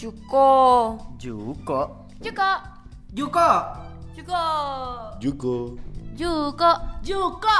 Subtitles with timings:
[0.00, 0.96] Juko.
[1.20, 2.08] Juko.
[2.24, 2.50] Juko.
[3.12, 3.48] Juko.
[4.16, 4.40] Juko.
[5.20, 5.76] Juko.
[6.16, 6.70] Juko.
[7.04, 7.56] Juko.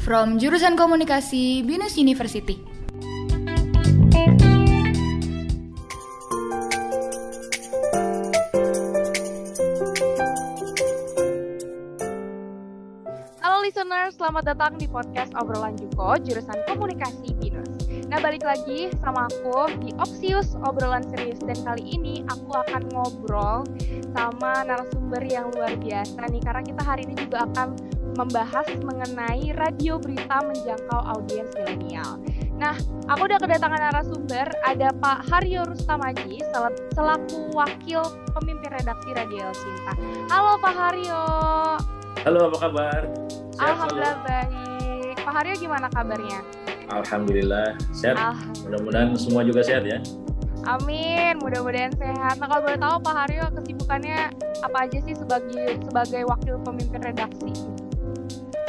[0.00, 2.56] From jurusan komunikasi Binus University.
[13.44, 17.73] Halo listeners, selamat datang di podcast Obrolan Juko, jurusan komunikasi Binus.
[18.14, 23.66] Nah, balik lagi sama aku di Opsius Obrolan Serius dan kali ini aku akan ngobrol
[24.14, 27.74] sama narasumber yang luar biasa nih karena kita hari ini juga akan
[28.14, 32.22] membahas mengenai radio berita menjangkau audiens milenial.
[32.54, 32.78] Nah,
[33.10, 37.98] aku udah kedatangan narasumber, ada Pak Haryo Rustamaji sel- selaku wakil
[38.30, 39.92] pemimpin redaksi Radio El Cinta.
[40.30, 41.22] Halo Pak Haryo.
[42.22, 43.00] Halo, apa kabar?
[43.10, 43.58] Sehat selalu?
[43.58, 45.14] Alhamdulillah baik.
[45.18, 46.63] Pak Haryo gimana kabarnya?
[46.90, 48.16] Alhamdulillah sehat.
[48.16, 49.98] Ah, Mudah-mudahan semua juga sehat ya.
[50.64, 51.36] amin.
[51.44, 52.40] Mudah-mudahan sehat.
[52.40, 54.18] Nah, kalau boleh tahu Pak Haryo kesibukannya
[54.64, 57.50] apa aja sih sebagai sebagai wakil pemimpin redaksi?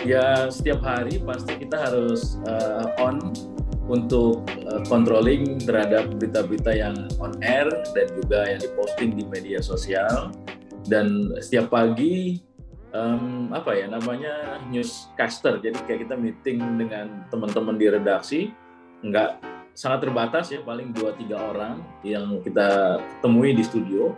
[0.06, 3.18] Ya setiap hari pasti kita harus uh, on
[3.86, 10.30] untuk uh, controlling terhadap berita-berita yang on air dan juga yang diposting di media sosial.
[10.86, 12.38] Dan setiap pagi
[12.96, 15.60] em, apa ya namanya newscaster.
[15.60, 18.56] Jadi kayak kita meeting dengan teman-teman di redaksi,
[19.04, 19.44] nggak
[19.76, 24.16] sangat terbatas ya paling 2-3 orang yang kita temui di studio.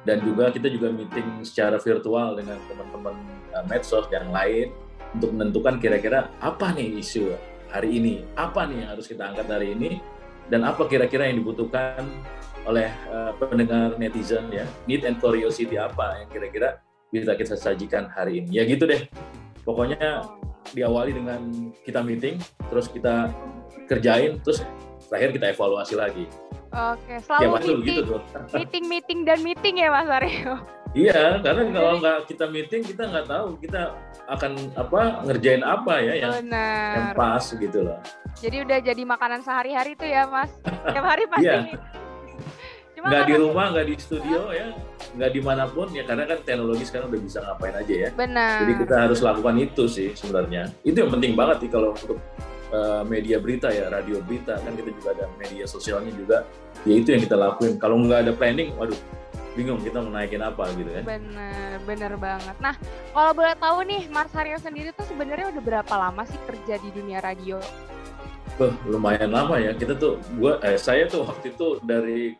[0.00, 3.16] Dan juga kita juga meeting secara virtual dengan teman-teman
[3.52, 4.72] uh, medsos yang lain
[5.12, 7.36] untuk menentukan kira-kira apa nih isu
[7.68, 10.00] hari ini, apa nih yang harus kita angkat hari ini
[10.48, 12.02] dan apa kira-kira yang dibutuhkan
[12.64, 16.80] oleh uh, pendengar netizen ya, need and curiosity apa yang kira-kira
[17.10, 18.58] bisa kita sajikan hari ini.
[18.58, 19.06] Ya gitu deh.
[19.66, 20.24] Pokoknya
[20.72, 21.40] diawali dengan
[21.82, 22.38] kita meeting,
[22.70, 23.28] terus kita
[23.90, 24.62] kerjain, terus
[25.10, 26.24] terakhir kita evaluasi lagi.
[26.70, 28.20] Oke, selalu hari tuh begitu meeting, tuh.
[28.58, 30.54] meeting, meeting dan meeting ya Mas Aryo.
[30.90, 33.94] Iya, karena kalau nggak kita meeting kita nggak tahu kita
[34.26, 37.98] akan apa ngerjain apa ya yang, yang pas gitu loh.
[38.38, 40.50] Jadi udah jadi makanan sehari-hari tuh ya Mas.
[40.94, 41.46] Tiap hari pasti.
[41.46, 41.78] Iya.
[43.00, 44.76] Cuma Nggak di rumah, nggak di studio ya,
[45.16, 48.08] nggak di mana pun ya karena kan teknologi sekarang udah bisa ngapain aja ya.
[48.12, 48.58] Benar.
[48.60, 50.68] Jadi kita harus lakukan itu sih sebenarnya.
[50.84, 52.20] Itu yang penting banget sih kalau untuk
[52.76, 56.44] uh, media berita ya, radio berita kan kita juga ada media sosialnya juga.
[56.84, 57.80] Ya itu yang kita lakuin.
[57.80, 59.00] Kalau nggak ada planning, waduh
[59.56, 61.04] bingung kita mau naikin apa gitu kan.
[61.08, 62.56] Bener, bener banget.
[62.60, 62.76] Nah,
[63.16, 66.92] kalau boleh tahu nih, Mas Haryo sendiri tuh sebenarnya udah berapa lama sih kerja di
[66.92, 67.56] dunia radio?
[68.60, 69.72] Wah, lumayan lama ya.
[69.72, 72.36] Kita tuh, gua, eh, saya tuh waktu itu dari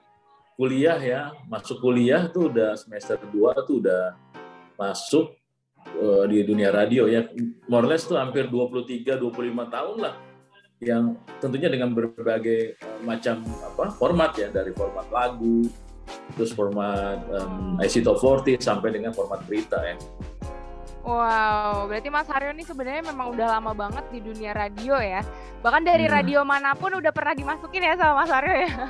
[0.61, 4.13] kuliah ya, masuk kuliah tuh udah semester 2 tuh udah
[4.77, 5.33] masuk
[5.89, 7.25] eh, di dunia radio ya.
[7.65, 9.17] More or less tuh hampir 23-25
[9.73, 10.15] tahun lah.
[10.85, 15.65] Yang tentunya dengan berbagai eh, macam apa format ya, dari format lagu,
[16.37, 19.97] terus format um, IC Top 40 sampai dengan format berita ya.
[21.01, 25.25] Wow, berarti Mas Haryo nih sebenarnya memang udah lama banget di dunia radio ya.
[25.65, 26.21] Bahkan dari Hmm.
[26.21, 28.85] radio mana pun udah pernah dimasukin ya sama Mas Haryo ya.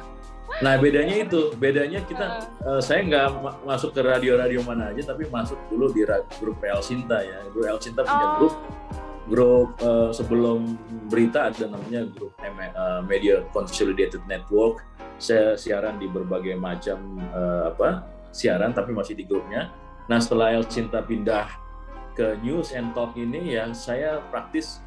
[0.59, 2.27] Nah bedanya itu, bedanya kita,
[2.67, 6.03] eh, saya nggak ma- masuk ke radio-radio mana aja, tapi masuk dulu di
[6.43, 7.39] grup El Cinta ya.
[7.55, 8.55] Grup El Cinta punya Oh, grup,
[9.31, 10.75] grup eh, sebelum
[11.07, 14.83] berita ada namanya grup M- eh, Media Consolidated Network.
[15.21, 16.99] Saya siaran di berbagai macam
[17.31, 19.71] eh, apa siaran, tapi masih di grupnya.
[20.11, 21.47] Nah setelah El Cinta pindah
[22.19, 24.83] ke News and Talk ini ya saya praktis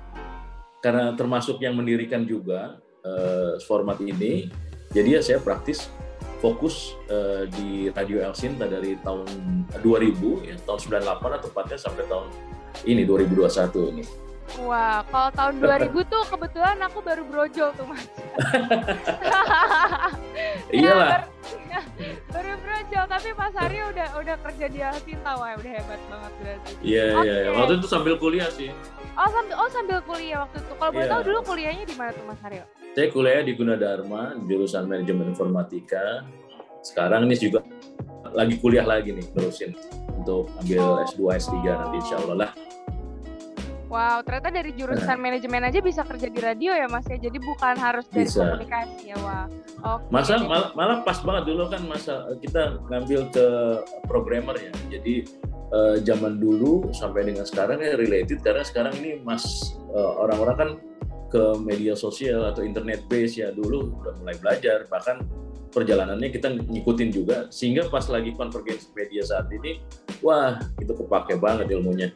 [0.83, 4.51] karena termasuk yang mendirikan juga eh, format ini
[4.93, 5.89] jadi ya saya praktis
[6.37, 9.25] fokus eh, di Radio El Sinta dari tahun
[9.79, 12.27] 2000 ya tahun 98 atau tepatnya sampai tahun
[12.83, 14.03] ini 2021 ini.
[14.59, 15.53] Wah, kalau tahun
[15.87, 18.03] 2000 tuh kebetulan aku baru brojol tuh Mas.
[20.75, 21.23] Iyalah.
[21.71, 21.79] Ya,
[22.27, 26.31] baru, baru brojol, tapi Mas Haryo udah udah kerja di Alsinta, wah udah hebat banget
[26.43, 26.71] berarti.
[26.83, 27.49] Iya iya iya.
[27.49, 27.55] Oke.
[27.55, 28.69] Waktu itu sambil kuliah sih.
[29.15, 30.73] Oh sambil oh sambil kuliah waktu itu.
[30.75, 31.13] Kalau boleh Iya.
[31.15, 32.65] tahu dulu kuliahnya di mana tuh Mas Haryo?
[32.93, 36.21] Saya kuliah di Gunadarma jurusan manajemen informatika.
[36.85, 37.65] Sekarang ini juga
[38.37, 39.73] lagi kuliah lagi nih terusin
[40.13, 42.51] untuk ambil S2 S3 nanti insya Allah lah.
[43.89, 45.21] Wow, ternyata dari jurusan Nah.
[45.21, 47.17] manajemen aja bisa kerja di radio ya Mas ya.
[47.17, 48.41] Jadi bukan harus dari Bisa.
[48.41, 49.45] komunikasi ya, wah.
[49.97, 50.09] Oke.
[50.09, 53.45] Masa malah, malah pas banget dulu kan masa kita ngambil ke
[54.05, 54.73] programmer ya.
[54.89, 55.25] Jadi
[55.73, 59.45] eh, zaman dulu sampai dengan sekarang ya related karena sekarang ini mas
[59.93, 60.69] eh, orang-orang kan
[61.33, 65.25] ke media sosial atau internet base ya dulu udah mulai belajar bahkan
[65.73, 69.81] perjalanannya kita ngikutin juga sehingga pas lagi konvergensi media saat ini
[70.21, 72.13] wah itu kepake banget ilmunya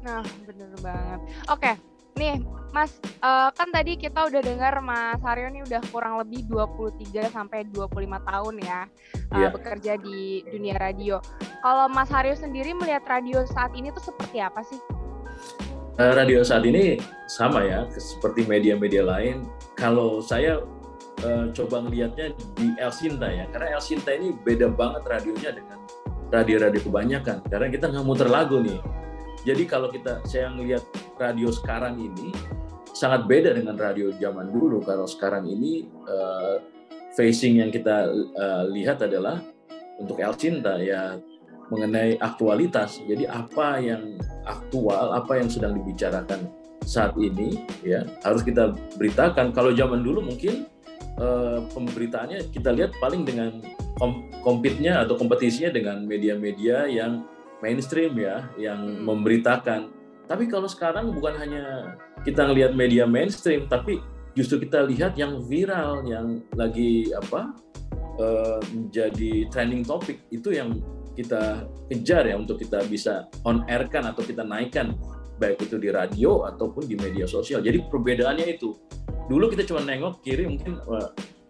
[0.00, 1.20] Nah, bener banget.
[1.52, 1.72] Oke,
[2.16, 2.40] nih
[2.70, 7.66] Mas, uh, kan tadi kita udah dengar Mas Haryo ini udah kurang lebih 23 sampai
[7.68, 8.80] 25 tahun ya
[9.34, 9.50] uh, yeah.
[9.50, 11.18] bekerja di dunia radio.
[11.60, 14.80] Kalau Mas Haryo sendiri melihat radio saat ini tuh seperti apa sih?
[16.00, 16.96] Uh, radio saat ini
[17.28, 19.44] sama ya, seperti media-media lain.
[19.76, 20.64] Kalau saya
[21.20, 25.76] uh, coba ngelihatnya di El Sinta ya, karena El Sinta ini beda banget radionya dengan
[26.32, 27.44] radio-radio kebanyakan.
[27.44, 28.80] Karena kita nggak muter lagu nih.
[29.44, 30.80] Jadi kalau kita saya ngelihat
[31.20, 32.32] radio sekarang ini
[32.96, 34.80] sangat beda dengan radio zaman dulu.
[34.80, 36.64] Kalau sekarang ini uh,
[37.12, 38.08] facing yang kita
[38.40, 39.44] uh, lihat adalah
[40.00, 41.20] untuk El Cinta ya
[41.70, 43.00] mengenai aktualitas.
[43.06, 46.50] Jadi apa yang aktual, apa yang sedang dibicarakan
[46.84, 49.54] saat ini ya harus kita beritakan.
[49.54, 50.66] Kalau zaman dulu mungkin
[51.16, 53.62] uh, pemberitaannya kita lihat paling dengan
[53.96, 57.24] kom kompetnya atau kompetisinya dengan media-media yang
[57.60, 60.00] mainstream ya, yang memberitakan
[60.30, 61.90] tapi kalau sekarang bukan hanya
[62.22, 63.98] kita ngelihat media mainstream, tapi
[64.38, 67.50] justru kita lihat yang viral, yang lagi apa
[68.22, 70.78] uh, menjadi trending topik itu yang
[71.16, 74.94] kita kejar ya untuk kita bisa on air kan atau kita naikkan
[75.40, 77.64] baik itu di radio ataupun di media sosial.
[77.64, 78.76] Jadi perbedaannya itu.
[79.30, 80.78] Dulu kita cuma nengok kiri mungkin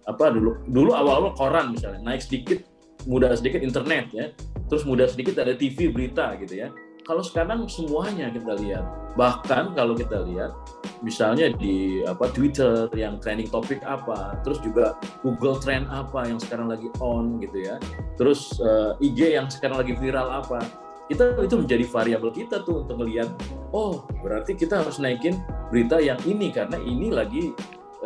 [0.08, 2.64] apa dulu dulu awal-awal koran misalnya naik sedikit
[3.06, 4.26] mudah sedikit internet ya
[4.66, 6.68] terus mudah sedikit ada TV berita gitu ya
[7.04, 8.84] kalau sekarang semuanya kita lihat.
[9.18, 10.54] Bahkan kalau kita lihat
[11.02, 14.94] misalnya di apa Twitter yang trending topik apa, terus juga
[15.24, 17.76] Google Trend apa yang sekarang lagi on gitu ya.
[18.14, 20.62] Terus uh, eh, IG yang sekarang lagi viral apa.
[21.10, 23.26] Kita itu menjadi variabel kita tuh untuk melihat
[23.74, 25.42] oh, berarti kita harus naikin
[25.74, 27.50] berita yang ini karena ini lagi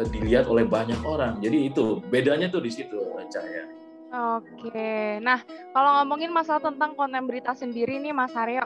[0.00, 1.36] uh, dilihat oleh banyak orang.
[1.44, 2.96] Jadi itu bedanya tuh di situ,
[3.28, 3.64] Cahaya.
[4.14, 5.42] Oke, nah
[5.74, 8.62] kalau ngomongin masalah tentang konten berita sendiri nih Mas Aryo,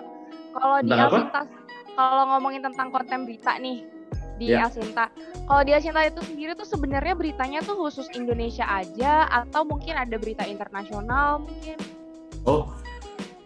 [0.58, 1.40] kalau di Asinta,
[1.94, 3.86] kalau ngomongin tentang konten berita nih
[4.38, 4.70] di ya.
[4.70, 5.10] Asinta,
[5.46, 10.14] kalau di Asinta itu sendiri tuh sebenarnya beritanya tuh khusus Indonesia aja atau mungkin ada
[10.14, 11.74] berita internasional mungkin?
[12.46, 12.70] Oh,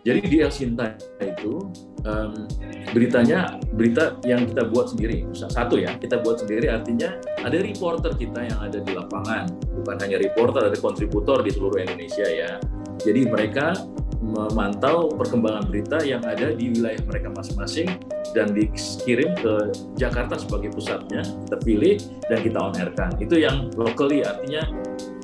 [0.03, 1.71] jadi di Asinta itu
[2.03, 2.51] um,
[2.91, 5.25] beritanya berita yang kita buat sendiri.
[5.33, 9.47] Satu ya, kita buat sendiri artinya ada reporter kita yang ada di lapangan,
[9.79, 12.59] bukan hanya reporter, ada kontributor di seluruh Indonesia ya.
[12.99, 13.79] Jadi mereka
[14.23, 17.91] memantau perkembangan berita yang ada di wilayah mereka masing-masing
[18.33, 19.55] dan dikirim ke
[19.99, 21.95] Jakarta sebagai pusatnya kita pilih
[22.31, 24.63] dan kita on airkan itu yang locally artinya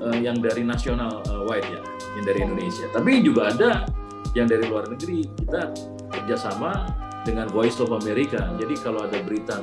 [0.03, 1.81] uh, yang dari nasional uh, wide ya
[2.19, 2.87] yang dari Indonesia.
[2.91, 3.71] Tapi juga ada
[4.35, 5.73] yang dari luar negeri kita
[6.11, 6.91] kerjasama
[7.23, 8.50] dengan Voice of America.
[8.59, 9.62] Jadi kalau ada berita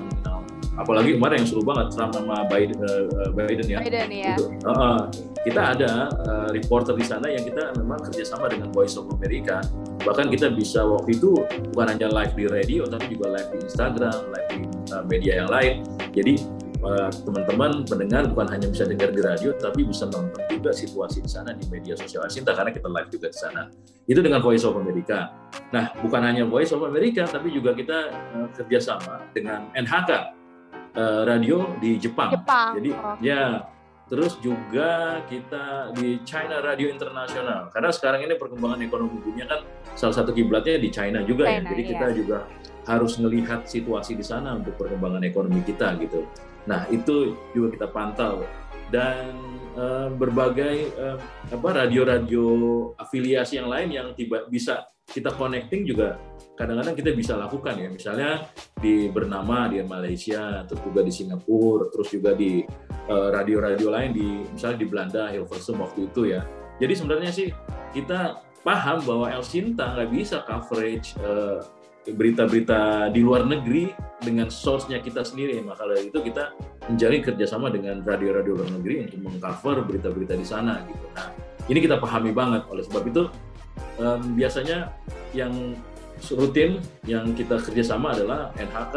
[0.76, 3.80] apalagi kemarin yang seru banget Trump sama Biden, uh, Biden ya.
[3.80, 4.36] Biden ya.
[4.64, 5.00] Uh, uh,
[5.48, 5.92] kita ada
[6.28, 9.64] uh, reporter di sana yang kita memang kerjasama dengan Voice of America.
[10.04, 11.40] Bahkan kita bisa waktu itu
[11.72, 14.62] bukan hanya live di radio, tapi juga live di Instagram, live di
[14.92, 15.84] uh, media yang lain.
[16.12, 16.64] Jadi
[17.26, 21.58] teman-teman pendengar bukan hanya bisa dengar di radio, tapi bisa nonton juga situasi di sana
[21.58, 23.74] di media sosial Asinta karena kita live juga di sana.
[24.06, 25.34] Itu dengan Voice of America.
[25.74, 30.45] Nah, bukan hanya Voice of America, tapi juga kita uh, kerjasama dengan NHK
[30.96, 32.34] uh, radio di Jepang.
[32.34, 32.74] Jepang.
[32.80, 33.16] Jadi oh.
[33.22, 33.44] ya
[34.06, 39.66] terus juga kita di China Radio Internasional karena sekarang ini perkembangan ekonomi dunia kan
[39.98, 41.60] salah satu kiblatnya di China juga ya.
[41.60, 41.72] China, ya.
[41.74, 41.92] Jadi iya.
[41.96, 42.38] kita juga
[42.86, 46.22] harus melihat situasi di sana untuk perkembangan ekonomi kita gitu.
[46.70, 48.46] Nah itu juga kita pantau
[48.96, 49.36] dan
[49.76, 51.20] uh, berbagai uh,
[51.52, 52.48] apa radio-radio
[52.96, 56.16] afiliasi yang lain yang tiba bisa kita connecting juga
[56.56, 57.92] kadang-kadang kita bisa lakukan ya.
[57.92, 58.48] Misalnya
[58.80, 62.64] di bernama di Malaysia terus juga di Singapura terus juga di
[63.06, 66.42] eh, radio-radio uh, lain di misalnya di Belanda Hilversum waktu itu ya.
[66.80, 67.52] Jadi sebenarnya sih
[67.92, 71.60] kita paham bahwa El Sinta nggak bisa coverage uh,
[72.06, 73.90] berita-berita di luar negeri
[74.22, 76.54] dengan source-nya kita sendiri maka dari itu kita
[76.86, 81.34] menjalin kerjasama dengan radio-radio luar negeri untuk mengcover berita-berita di sana gitu nah
[81.66, 83.24] ini kita pahami banget oleh sebab itu
[83.98, 84.94] um, biasanya
[85.34, 85.52] yang
[86.32, 88.96] rutin yang kita kerjasama adalah NHK,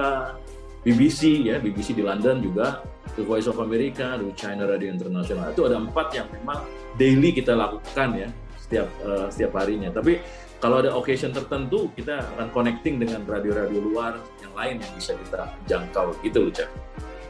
[0.87, 2.87] BBC ya, BBC di London juga,
[3.19, 5.51] The Voice of America, The China Radio International.
[5.51, 6.63] Itu ada empat yang memang
[6.97, 9.91] daily kita lakukan ya setiap uh, setiap harinya.
[9.91, 10.23] Tapi
[10.59, 15.55] kalau ada occasion tertentu kita akan connecting dengan radio-radio luar yang lain yang bisa kita
[15.71, 16.71] jangkau gitu loh, Cak.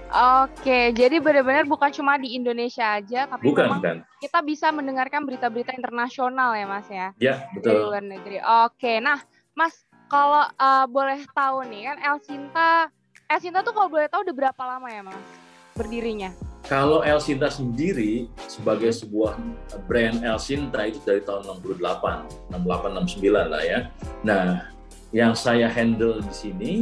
[0.09, 3.97] Oke, jadi benar-benar bukan cuma di Indonesia aja, tapi bukan, bukan.
[4.25, 7.09] kita bisa mendengarkan berita-berita internasional ya, Mas ya.
[7.21, 7.77] Ya, betul.
[7.77, 8.41] Dari luar negeri.
[8.65, 9.21] Oke, nah
[9.53, 12.89] Mas, kalau uh, boleh tahu nih kan El Sinta,
[13.29, 15.29] El Sinta tuh kalau boleh tahu udah berapa lama ya Mas
[15.77, 16.48] berdirinya?
[16.67, 19.39] Kalau El Sinta sendiri sebagai sebuah
[19.87, 23.79] brand El Sinta itu dari tahun 68, 68, 69 lah ya.
[24.27, 24.69] Nah,
[25.15, 26.73] yang saya handle di sini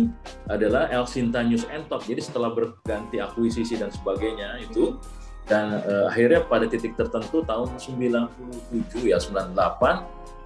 [0.50, 2.02] adalah El Sinta News and Talk.
[2.08, 4.98] Jadi setelah berganti akuisisi dan sebagainya itu
[5.46, 9.54] dan uh, akhirnya pada titik tertentu tahun 97 ya 98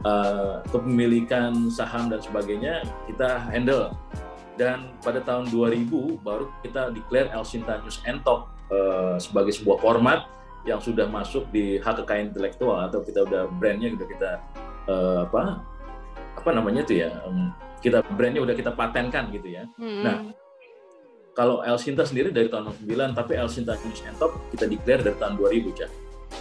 [0.04, 3.96] uh, kepemilikan saham dan sebagainya kita handle
[4.60, 9.78] dan pada tahun 2000 baru kita declare El Sinta News and Talk uh, sebagai sebuah
[9.82, 10.26] format
[10.64, 14.30] yang sudah masuk di hak kekayaan intelektual atau kita udah brandnya udah kita
[14.88, 15.64] uh, apa
[16.36, 19.64] apa namanya itu ya um, kita brandnya udah kita patenkan gitu ya.
[19.80, 20.04] Hmm.
[20.04, 20.16] Nah
[21.32, 25.00] kalau El Sinta sendiri dari tahun 99 tapi El Sinta News and Talk kita declare
[25.00, 25.90] dari tahun 2000 Cak.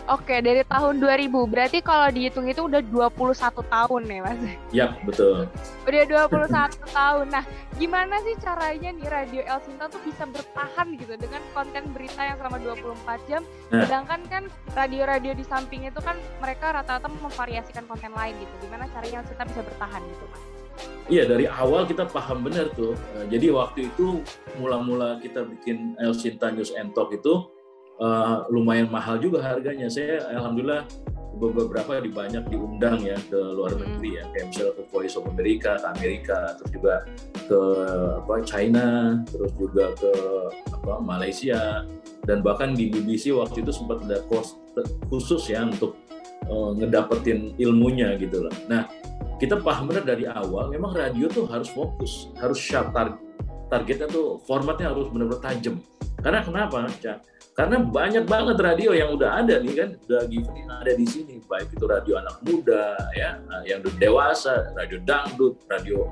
[0.08, 1.52] Oke, dari tahun 2000.
[1.52, 4.40] Berarti kalau dihitung itu udah 21 tahun nih, Mas.
[4.72, 5.50] Iya, betul.
[5.84, 7.26] Udah 21 tahun.
[7.34, 7.44] Nah,
[7.76, 12.38] gimana sih caranya nih Radio El Sinta tuh bisa bertahan gitu dengan konten berita yang
[12.40, 13.42] selama 24 jam.
[13.70, 13.84] Nah.
[13.84, 14.44] Sedangkan kan
[14.78, 18.54] radio-radio di samping itu kan mereka rata-rata memvariasikan konten lain gitu.
[18.64, 20.44] Gimana caranya El Sinta bisa bertahan gitu, Mas?
[21.10, 22.94] Iya dari awal kita paham benar tuh.
[23.28, 24.22] Jadi waktu itu
[24.62, 27.50] mula-mula kita bikin El Sinta News and Talk itu
[28.00, 29.92] uh, lumayan mahal juga harganya.
[29.92, 30.88] Saya alhamdulillah
[31.40, 33.80] beberapa di banyak diundang ya ke luar hmm.
[33.80, 36.94] negeri ya kayak misalnya ke Voice of America ke Amerika terus juga
[37.48, 37.60] ke
[38.20, 38.88] apa China
[39.24, 40.12] terus juga ke
[40.76, 41.88] apa Malaysia
[42.28, 44.60] dan bahkan di BBC waktu itu sempat ada course
[45.08, 45.96] khusus ya untuk
[46.52, 48.54] uh, ngedapetin ilmunya gitu loh.
[48.68, 48.92] Nah
[49.40, 53.16] kita paham benar dari awal memang radio tuh harus fokus harus sharp target
[53.72, 55.80] targetnya tuh formatnya harus benar-benar tajam
[56.20, 57.24] karena kenapa Cak?
[57.58, 61.76] Karena banyak banget radio yang udah ada nih kan, udah given ada di sini, baik
[61.76, 63.36] itu radio anak muda ya,
[63.68, 66.08] yang udah dewasa, radio dangdut, radio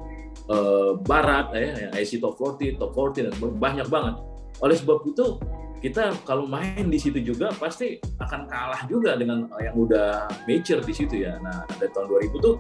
[0.52, 4.16] uh, barat ya, yang IC Top 40, Top 40 dan banyak banget.
[4.60, 5.40] Oleh sebab itu
[5.80, 10.94] kita kalau main di situ juga pasti akan kalah juga dengan yang udah mature di
[10.94, 11.38] situ ya.
[11.38, 12.56] Nah, dari tahun 2000 tuh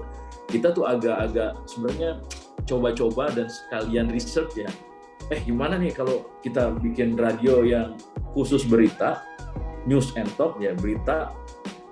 [0.47, 2.21] kita tuh agak-agak sebenarnya
[2.63, 4.69] coba-coba dan sekalian research ya
[5.27, 7.99] eh gimana nih kalau kita bikin radio yang
[8.31, 9.23] khusus berita,
[9.83, 11.35] news and talk ya berita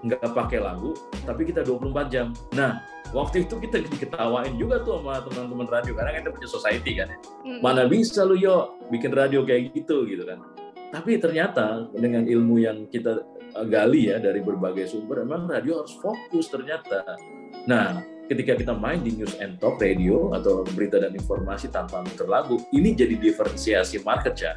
[0.05, 0.93] nggak pakai lagu,
[1.25, 2.29] tapi kita 24 jam.
[2.53, 2.77] Nah,
[3.09, 7.19] waktu itu kita diketawain juga tuh sama teman-teman radio karena kita punya society kan ya.
[7.59, 10.45] Mana bisa lu yo bikin radio kayak gitu gitu kan.
[10.93, 13.25] Tapi ternyata dengan ilmu yang kita
[13.65, 17.17] gali ya dari berbagai sumber, memang radio harus fokus ternyata.
[17.65, 22.25] Nah, ketika kita main di news and talk radio atau berita dan informasi tanpa muter
[22.25, 24.53] lagu, ini jadi diferensiasi market ya.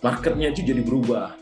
[0.00, 1.36] Marketnya itu jadi berubah.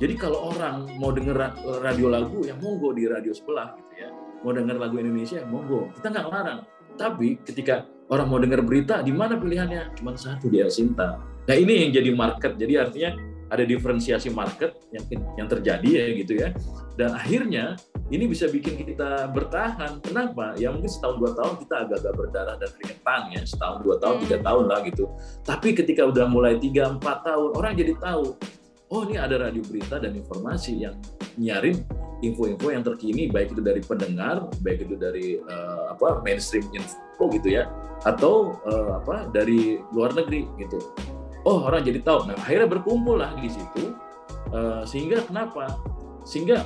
[0.00, 1.36] Jadi kalau orang mau denger
[1.80, 4.08] radio lagu, ya monggo di radio sebelah gitu ya.
[4.42, 5.88] Mau denger lagu Indonesia, ya monggo.
[5.94, 6.60] Kita nggak larang.
[6.98, 9.96] Tapi ketika orang mau denger berita, di mana pilihannya?
[9.96, 11.22] Cuma satu di El Sinta.
[11.22, 12.58] Nah ini yang jadi market.
[12.58, 13.10] Jadi artinya
[13.52, 15.04] ada diferensiasi market yang
[15.36, 16.48] yang terjadi ya gitu ya
[16.96, 17.76] dan akhirnya
[18.12, 20.04] ini bisa bikin kita bertahan.
[20.04, 20.52] Kenapa?
[20.60, 23.40] Ya mungkin setahun dua tahun kita agak-agak berdarah dan keringetan ya.
[23.48, 24.46] Setahun dua tahun tiga hmm.
[24.46, 25.04] tahun lah gitu.
[25.48, 28.36] Tapi ketika udah mulai tiga empat tahun orang jadi tahu
[28.92, 30.92] oh ini ada radio berita dan informasi yang
[31.40, 31.80] nyarin
[32.20, 37.56] info-info yang terkini baik itu dari pendengar baik itu dari uh, apa mainstream info gitu
[37.56, 37.72] ya
[38.04, 40.78] atau uh, apa dari luar negeri gitu.
[41.48, 42.28] Oh orang jadi tahu.
[42.28, 43.96] Nah akhirnya berkumpul lah di situ
[44.52, 45.80] uh, sehingga kenapa?
[46.28, 46.62] Sehingga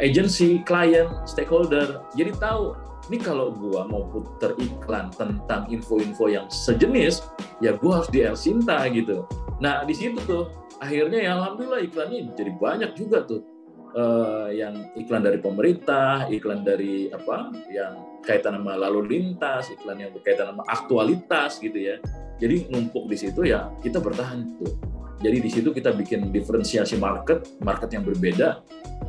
[0.00, 2.02] agency klien stakeholder.
[2.16, 2.74] Jadi tahu
[3.08, 7.24] ini kalau gua mau putar iklan tentang info-info yang sejenis
[7.64, 9.24] ya gua harus di El Sinta gitu.
[9.60, 10.48] Nah di situ tuh
[10.78, 13.42] akhirnya ya alhamdulillah iklannya jadi banyak juga tuh.
[13.88, 20.12] Uh, yang iklan dari pemerintah iklan dari apa yang kaitan sama lalu lintas iklan yang
[20.12, 21.96] berkaitan sama aktualitas gitu ya.
[22.36, 24.76] Jadi numpuk di situ ya kita bertahan itu.
[25.18, 28.62] Jadi di situ kita bikin diferensiasi market, market yang berbeda.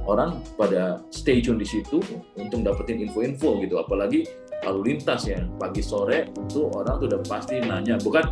[0.09, 2.01] Orang pada stay tune di situ
[2.33, 3.77] untuk dapetin info-info gitu.
[3.77, 4.25] Apalagi
[4.65, 8.27] lalu lintas ya pagi sore itu orang tuh udah pasti nanya bukan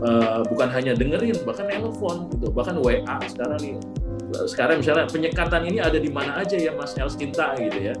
[0.00, 3.76] uh, bukan hanya dengerin bahkan telepon gitu bahkan WA sekarang nih
[4.48, 7.94] sekarang misalnya penyekatan ini ada di mana aja ya Mas Elskinta gitu ya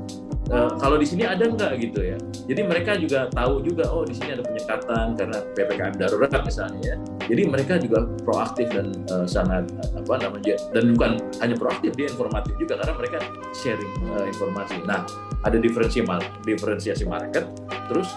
[0.52, 2.18] uh, kalau di sini ada nggak gitu ya.
[2.48, 6.96] Jadi mereka juga tahu juga oh di sini ada penyekatan karena ppkm darurat misalnya ya.
[7.28, 11.12] Jadi mereka juga proaktif dan uh, sangat apa namanya dan bukan
[11.44, 13.18] hanya proaktif dia informatif juga karena mereka
[13.52, 14.76] sharing uh, informasi.
[14.88, 15.04] Nah
[15.44, 16.02] ada diferensi
[16.42, 17.46] diferensiasi market
[17.86, 18.10] terus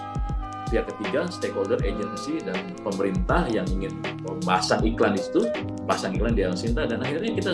[0.71, 3.91] pihak ketiga, stakeholder, agency, dan pemerintah yang ingin
[4.23, 5.43] memasang iklan itu,
[5.83, 7.51] pasang iklan di Alsinta, dan akhirnya kita,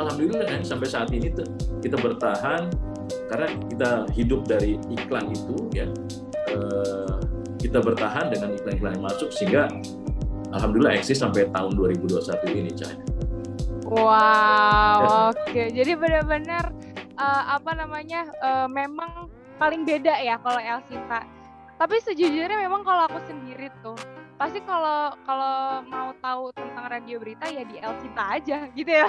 [0.00, 1.44] alhamdulillah ya, sampai saat ini tuh,
[1.84, 2.72] kita bertahan
[3.28, 5.86] karena kita hidup dari iklan itu ya
[6.52, 7.16] eh,
[7.60, 9.72] kita bertahan dengan iklan-iklan yang masuk sehingga
[10.52, 12.92] alhamdulillah eksis sampai tahun 2021 ini Cah.
[13.84, 15.08] Wow, ya.
[15.32, 15.44] oke.
[15.48, 15.66] Okay.
[15.72, 16.72] Jadi benar-benar
[17.18, 21.24] uh, apa namanya uh, memang paling beda ya kalau El Sinta
[21.74, 23.98] tapi sejujurnya memang kalau aku sendiri tuh
[24.34, 29.06] pasti kalau kalau mau tahu tentang radio berita ya di El Cinta aja gitu ya.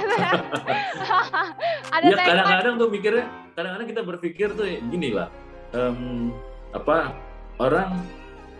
[1.96, 3.25] Ada ya kadang-kadang tuh mikirnya
[3.58, 5.34] kadang-kadang kita berpikir tuh gini lah
[5.74, 6.29] um,
[6.72, 7.15] apa
[7.58, 7.98] orang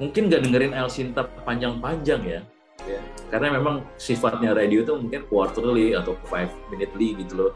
[0.02, 2.42] mungkin gak dengerin El Cinta panjang-panjang ya.
[2.86, 3.00] Ya
[3.34, 7.52] karena memang sifatnya radio itu mungkin quarterly atau five minutely gitu loh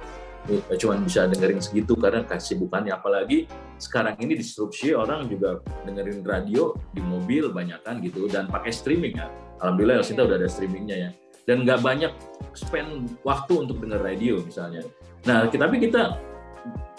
[0.81, 3.46] cuma bisa dengerin segitu karena kesibukannya apalagi
[3.77, 9.19] sekarang ini disrupsi orang juga dengerin radio di mobil banyak kan gitu dan pakai streaming
[9.19, 9.27] ya.
[9.62, 11.10] Alhamdulillah kita udah ada streamingnya ya.
[11.46, 12.13] Dan nggak banyak
[12.53, 14.86] spend waktu untuk denger radio misalnya.
[15.25, 16.17] Nah tapi kita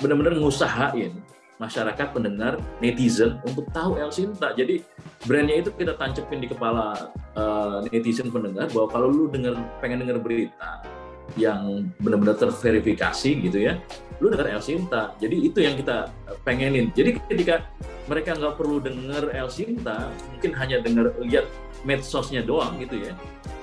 [0.00, 1.20] benar-benar ngusahain
[1.60, 4.56] masyarakat pendengar netizen untuk tahu El Sinta.
[4.56, 4.80] Jadi
[5.28, 9.52] brandnya itu kita tancepin di kepala uh, netizen pendengar bahwa kalau lu denger
[9.84, 10.80] pengen denger berita
[11.38, 13.78] yang benar-benar terverifikasi gitu ya,
[14.18, 15.14] lu denger El Sinta.
[15.18, 16.10] Jadi itu yang kita
[16.42, 16.90] pengenin.
[16.94, 17.68] Jadi ketika
[18.06, 21.46] mereka nggak perlu denger El Sinta, mungkin hanya denger lihat
[21.86, 23.14] medsosnya doang gitu ya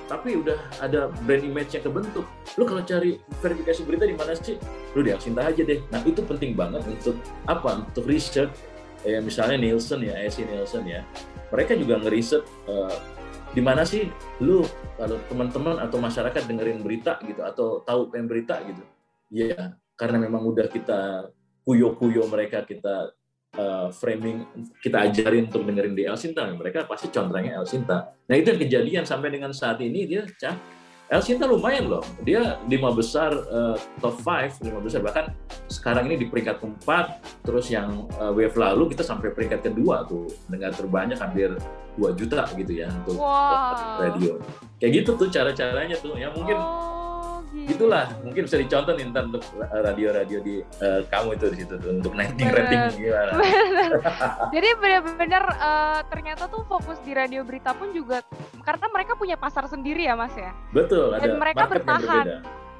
[0.08, 2.24] tapi udah ada brand image yang kebentuk.
[2.56, 4.56] Lu kalau cari verifikasi berita di mana sih?
[4.96, 5.84] Lu di Aksinta aja deh.
[5.92, 7.84] Nah itu penting banget untuk apa?
[7.84, 8.50] Untuk research.
[9.06, 11.06] Ya, misalnya Nielsen ya, AC Nielsen ya.
[11.54, 12.90] Mereka juga ngeriset uh,
[13.52, 14.06] di mana sih
[14.44, 14.62] lu
[15.00, 18.82] kalau teman-teman atau masyarakat dengerin berita gitu atau tahu pengen berita gitu.
[19.32, 21.32] Ya karena memang udah kita
[21.66, 23.12] kuyo-kuyo mereka kita
[23.56, 24.46] uh, framing
[24.80, 28.14] kita ajarin untuk dengerin di El Sinta, mereka pasti contrangnya El Sinta.
[28.28, 30.77] Nah itu yang kejadian sampai dengan saat ini dia cah
[31.08, 35.32] El Sinta lumayan loh, dia lima besar uh, top 5, lima besar bahkan
[35.64, 40.28] sekarang ini di peringkat keempat, terus yang uh, wave lalu kita sampai peringkat kedua tuh
[40.52, 41.56] dengar terbanyak hampir
[41.96, 44.04] 2 juta gitu ya untuk wow.
[44.04, 44.36] radio.
[44.76, 46.97] Kayak gitu tuh cara-caranya tuh, ya mungkin oh
[47.66, 51.90] Itulah mungkin bisa dicontoh nih ntar untuk radio-radio di uh, kamu itu di situ tuh
[51.98, 53.32] untuk rating rating gimana.
[54.54, 58.22] Jadi benar-benar uh, ternyata tuh fokus di radio berita pun juga
[58.62, 60.54] karena mereka punya pasar sendiri ya mas ya.
[60.70, 61.18] Betul.
[61.18, 62.26] Dan ada mereka bertahan.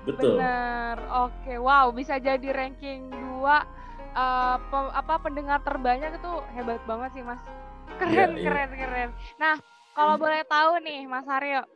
[0.07, 0.39] Betul.
[0.39, 0.97] Benar.
[1.29, 3.67] Oke, wow bisa jadi ranking dua
[4.15, 7.43] uh, pe apa pendengar terbanyak itu hebat banget sih mas.
[7.99, 8.79] Keren ya, keren iya.
[8.79, 9.11] keren.
[9.41, 9.55] Nah
[9.99, 11.67] kalau boleh tahu nih Mas Aryo,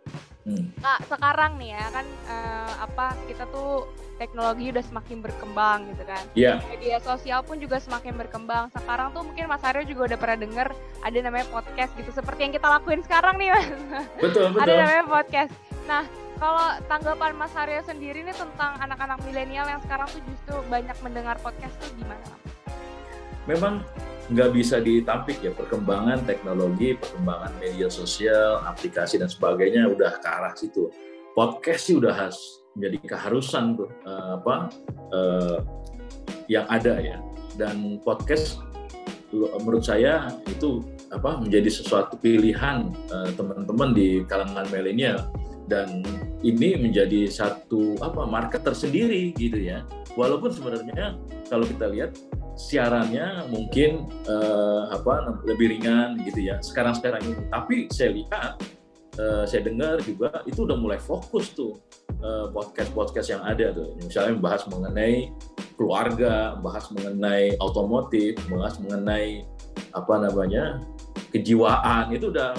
[0.42, 0.74] Hmm.
[0.82, 3.87] Nah, sekarang nih ya kan uh, apa kita tuh
[4.18, 6.24] teknologi udah semakin berkembang gitu kan.
[6.35, 6.58] Iya.
[6.58, 6.66] Yeah.
[6.66, 8.66] Media sosial pun juga semakin berkembang.
[8.74, 10.68] Sekarang tuh mungkin Mas Aryo juga udah pernah denger
[11.02, 13.66] ada namanya podcast gitu seperti yang kita lakuin sekarang nih Mas.
[14.18, 14.66] Betul, betul.
[14.66, 15.52] ada namanya podcast.
[15.87, 16.02] Nah,
[16.42, 21.38] kalau tanggapan Mas Aryo sendiri nih tentang anak-anak milenial yang sekarang tuh justru banyak mendengar
[21.38, 22.26] podcast tuh gimana?
[23.50, 23.83] Memang
[24.31, 30.55] nggak bisa ditampik ya perkembangan teknologi, perkembangan media sosial, aplikasi dan sebagainya udah ke arah
[30.55, 30.88] situ.
[31.35, 34.57] Podcast sih udah harus menjadi keharusan tuh uh, apa
[35.12, 35.59] uh,
[36.46, 37.18] yang ada ya.
[37.59, 38.62] Dan podcast
[39.33, 45.28] menurut saya itu apa menjadi sesuatu pilihan uh, teman-teman di kalangan milenial
[45.68, 46.05] dan
[46.44, 49.85] ini menjadi satu apa market tersendiri gitu ya.
[50.16, 51.16] Walaupun sebenarnya
[51.48, 52.12] kalau kita lihat
[52.54, 57.42] siarannya mungkin uh, apa lebih ringan gitu ya sekarang-sekarang ini.
[57.48, 58.50] Tapi saya lihat
[59.18, 61.80] uh, saya dengar juga itu udah mulai fokus tuh
[62.20, 63.96] uh, podcast-podcast yang ada tuh.
[64.00, 65.32] Misalnya membahas mengenai
[65.76, 69.44] keluarga, bahas mengenai otomotif, bahas mengenai
[69.92, 70.80] apa namanya
[71.32, 72.52] kejiwaan itu udah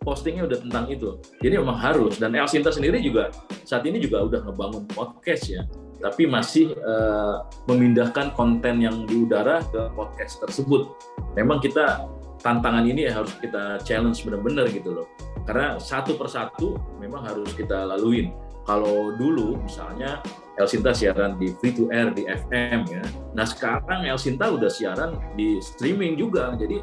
[0.00, 1.20] postingnya udah tentang itu.
[1.44, 3.28] Jadi memang harus dan El Sinta sendiri juga
[3.68, 5.62] saat ini juga udah ngebangun podcast ya
[5.98, 10.94] tapi masih uh, memindahkan konten yang di udara ke podcast tersebut.
[11.34, 12.06] Memang kita
[12.38, 15.06] tantangan ini ya harus kita challenge benar-benar gitu loh.
[15.42, 18.30] Karena satu persatu memang harus kita laluin.
[18.62, 20.20] Kalau dulu misalnya
[20.60, 23.02] El Sinta siaran di free to air di FM ya.
[23.32, 26.54] Nah sekarang El Sinta udah siaran di streaming juga.
[26.54, 26.78] Jadi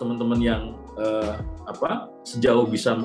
[0.00, 0.62] teman-teman yang
[0.98, 2.96] uh, apa sejauh bisa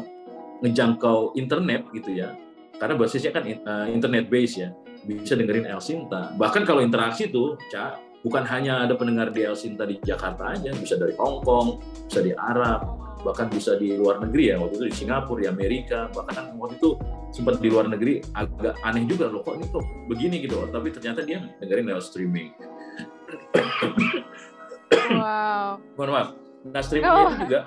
[0.63, 2.33] ngejangkau internet gitu ya.
[2.79, 6.31] Karena basisnya kan uh, internet base ya bisa dengerin El Sinta.
[6.35, 10.71] Bahkan kalau interaksi tuh, Cak, bukan hanya ada pendengar di El Sinta di Jakarta aja,
[10.75, 12.87] bisa dari Hong Kong, bisa di Arab,
[13.23, 16.95] bahkan bisa di luar negeri ya, waktu itu di Singapura, di Amerika, bahkan waktu itu
[17.35, 20.91] sempat di luar negeri agak aneh juga loh, kok ini kok begini gitu loh, tapi
[20.91, 22.51] ternyata dia dengerin lewat streaming.
[24.93, 25.81] Wow.
[25.97, 26.29] Mohon maaf.
[26.63, 27.27] Nah streaming oh.
[27.27, 27.59] itu juga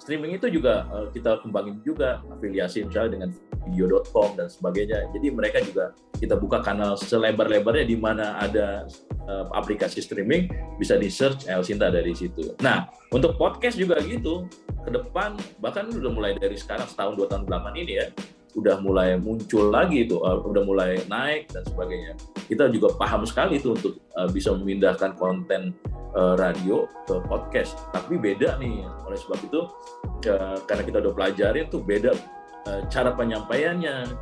[0.00, 3.30] streaming itu juga uh, kita kembangin juga afiliasi misalnya dengan
[3.68, 5.12] video.com dan sebagainya.
[5.12, 8.88] Jadi mereka juga kita buka kanal selebar-lebarnya di mana ada
[9.28, 10.48] uh, aplikasi streaming
[10.80, 12.56] bisa di search El Sinta dari situ.
[12.64, 14.48] Nah untuk podcast juga gitu
[14.80, 18.06] ke depan bahkan udah mulai dari sekarang setahun dua tahun belakangan ini ya
[18.58, 22.18] udah mulai muncul lagi itu, uh, udah mulai naik dan sebagainya.
[22.50, 25.74] Kita juga paham sekali itu untuk uh, bisa memindahkan konten
[26.18, 27.78] uh, radio ke podcast.
[27.94, 29.60] Tapi beda nih, oleh sebab itu
[30.66, 32.12] karena kita udah pelajarin tuh beda
[32.92, 34.20] cara penyampaiannya,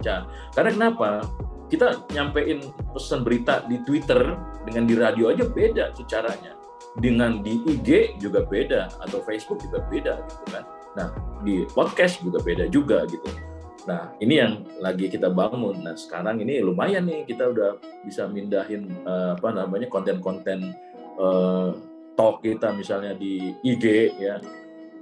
[0.54, 1.26] Karena kenapa?
[1.68, 2.64] Kita nyampein
[2.94, 6.54] pesan berita di Twitter dengan di radio aja beda caranya.
[6.96, 10.64] Dengan di IG juga beda atau Facebook juga beda gitu kan.
[10.96, 11.08] Nah,
[11.42, 13.26] di podcast juga beda juga gitu.
[13.88, 15.80] Nah, ini yang lagi kita bangun.
[15.80, 20.76] Nah, sekarang ini lumayan nih kita udah bisa mindahin uh, apa namanya konten-konten
[21.16, 21.72] uh,
[22.12, 24.36] talk kita misalnya di IG ya.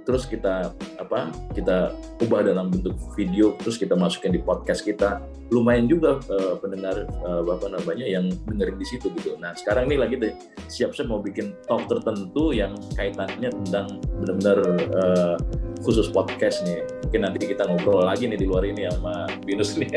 [0.07, 0.71] Terus kita
[1.03, 1.91] apa kita
[2.23, 5.19] ubah dalam bentuk video terus kita masukin di podcast kita.
[5.51, 9.35] Lumayan juga uh, pendengar uh, apa namanya yang dengerin di situ gitu.
[9.35, 10.31] Nah sekarang ini lagi deh
[10.71, 14.59] siap-siap mau bikin talk tertentu yang kaitannya tentang benar-benar
[14.95, 15.35] uh,
[15.83, 19.87] khusus podcast nih mungkin nanti kita ngobrol lagi nih di luar ini sama Binus nih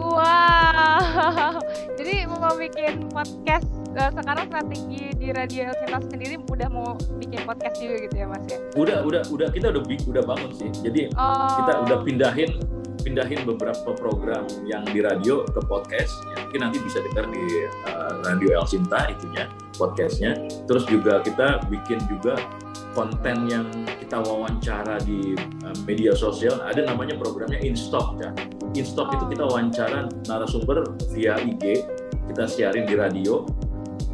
[0.00, 1.60] wow
[2.00, 3.68] jadi mau bikin podcast
[4.00, 8.44] uh, sekarang strategi di radio kita sendiri udah mau bikin podcast juga gitu ya mas
[8.48, 8.58] ya?
[8.80, 10.70] Udah, udah, udah kita udah udah bangun sih.
[10.84, 11.56] Jadi oh.
[11.64, 12.50] kita udah pindahin
[13.02, 16.12] pindahin beberapa program yang di radio ke podcast.
[16.32, 17.44] Ya, mungkin nanti bisa dengar di
[17.86, 20.38] uh, radio El Sinta itunya podcastnya.
[20.66, 22.38] Terus juga kita bikin juga
[22.96, 23.68] konten yang
[24.06, 25.34] kita wawancara di
[25.66, 28.30] uh, media sosial ada namanya programnya InStock ya.
[28.78, 31.82] InStock itu kita wawancara narasumber via IG
[32.30, 33.42] kita siarin di radio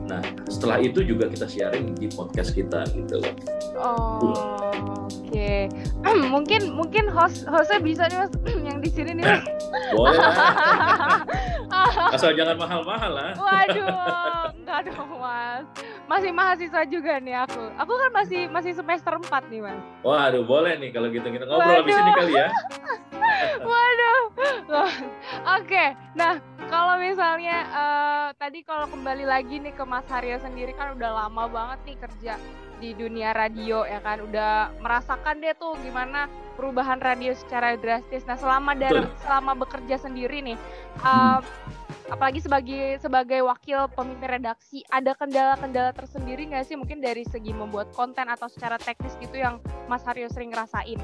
[0.02, 0.18] Nah,
[0.50, 3.33] setelah itu juga kita sharing di podcast kita gitu loh.
[3.78, 4.35] Oh,
[5.09, 5.31] oke.
[5.31, 5.70] Okay.
[6.28, 8.33] mungkin mungkin host hostnya bisa nih mas
[8.68, 9.24] yang di sini nih.
[9.24, 9.40] Mas.
[9.94, 10.20] Boleh.
[11.92, 13.31] Asal jangan mahal-mahal lah.
[13.37, 15.64] Waduh, enggak dong mas.
[16.09, 17.62] Masih mahasiswa juga nih aku.
[17.78, 19.83] Aku kan masih masih semester 4 nih mas.
[20.05, 21.81] Waduh, boleh nih kalau gitu kita ngobrol Waduh.
[21.85, 22.48] habis ini kali ya.
[23.70, 24.22] Waduh.
[25.61, 25.85] Oke,
[26.16, 26.40] nah
[26.72, 31.44] kalau misalnya uh, tadi kalau kembali lagi nih ke Mas Haryo sendiri kan udah lama
[31.48, 32.35] banget nih kerja
[32.83, 36.26] di dunia radio ya kan udah merasakan deh tuh gimana
[36.59, 38.26] perubahan radio secara drastis.
[38.26, 40.59] Nah selama dari selama bekerja sendiri nih,
[41.07, 41.38] uh,
[42.12, 47.88] apalagi sebagai sebagai wakil pemimpin redaksi, ada kendala-kendala tersendiri nggak sih mungkin dari segi membuat
[47.96, 49.57] konten atau secara teknis gitu yang
[49.88, 51.01] Mas Haryo sering ngerasain?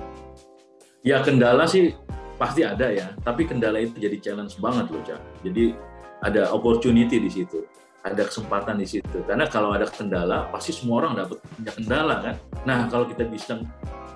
[1.01, 1.97] Ya kendala sih
[2.37, 5.21] pasti ada ya, tapi kendala itu jadi challenge banget loh, Cak.
[5.49, 5.73] Jadi
[6.21, 7.65] ada opportunity di situ,
[8.05, 9.25] ada kesempatan di situ.
[9.25, 12.35] Karena kalau ada kendala, pasti semua orang dapat punya kendala kan.
[12.69, 13.59] Nah, kalau kita bisa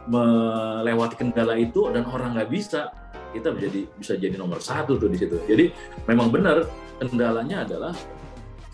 [0.07, 2.91] melewati kendala itu dan orang nggak bisa,
[3.33, 5.41] kita menjadi bisa jadi nomor satu tuh di situ.
[5.49, 5.73] Jadi
[6.07, 6.69] memang benar
[7.01, 7.93] kendalanya adalah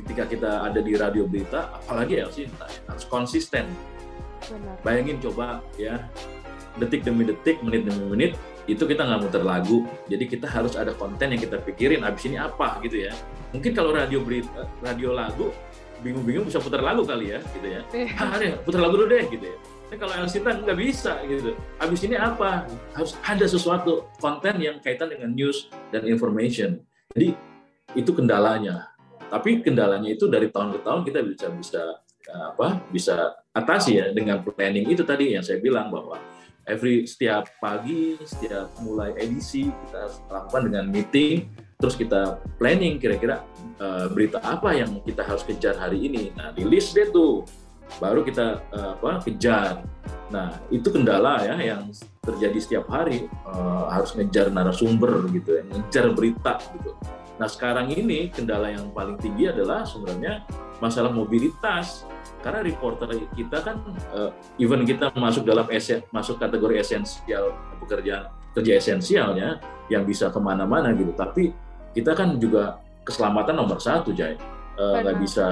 [0.03, 2.47] ketika kita ada di radio berita, apalagi ya sih
[2.87, 3.71] harus konsisten.
[4.45, 4.77] Benar.
[4.83, 6.03] Bayangin coba ya
[6.79, 8.33] detik demi detik, menit demi menit,
[8.69, 12.37] itu kita nggak muter lagu jadi kita harus ada konten yang kita pikirin abis ini
[12.37, 13.17] apa gitu ya
[13.49, 15.49] mungkin kalau radio berita radio lagu
[16.05, 17.81] bingung-bingung bisa putar lagu kali ya gitu ya
[18.21, 19.57] ah deh putar lagu dulu deh gitu ya
[19.89, 21.57] tapi kalau Elsita nggak bisa gitu.
[21.81, 22.69] Abis ini apa?
[22.93, 26.85] Harus ada sesuatu konten yang kaitan dengan news dan information.
[27.17, 27.33] Jadi
[27.97, 28.93] itu kendalanya.
[29.33, 31.83] Tapi kendalanya itu dari tahun ke tahun kita bisa bisa
[32.29, 36.21] apa bisa atasi ya dengan planning itu tadi yang saya bilang bahwa
[36.69, 41.49] every setiap pagi, setiap mulai edisi kita lakukan dengan meeting,
[41.81, 43.41] terus kita planning kira-kira
[43.81, 46.29] uh, berita apa yang kita harus kejar hari ini.
[46.37, 47.49] Nah, di list deh tuh,
[47.97, 49.81] baru kita uh, apa kejar.
[50.29, 51.89] Nah, itu kendala ya yang
[52.21, 56.93] terjadi setiap hari uh, harus ngejar narasumber gitu ya, ngejar berita gitu.
[57.41, 60.45] Nah, sekarang ini kendala yang paling tinggi adalah sebenarnya
[60.85, 62.05] masalah mobilitas
[62.45, 63.83] karena reporter kita kan
[64.15, 67.51] uh, even kita masuk dalam esen, masuk kategori esensial
[67.83, 71.55] pekerjaan kerja esensialnya yang bisa ke mana-mana gitu tapi
[71.95, 74.37] kita kan juga keselamatan nomor satu Jai
[74.77, 75.47] eh, nggak uh, bisa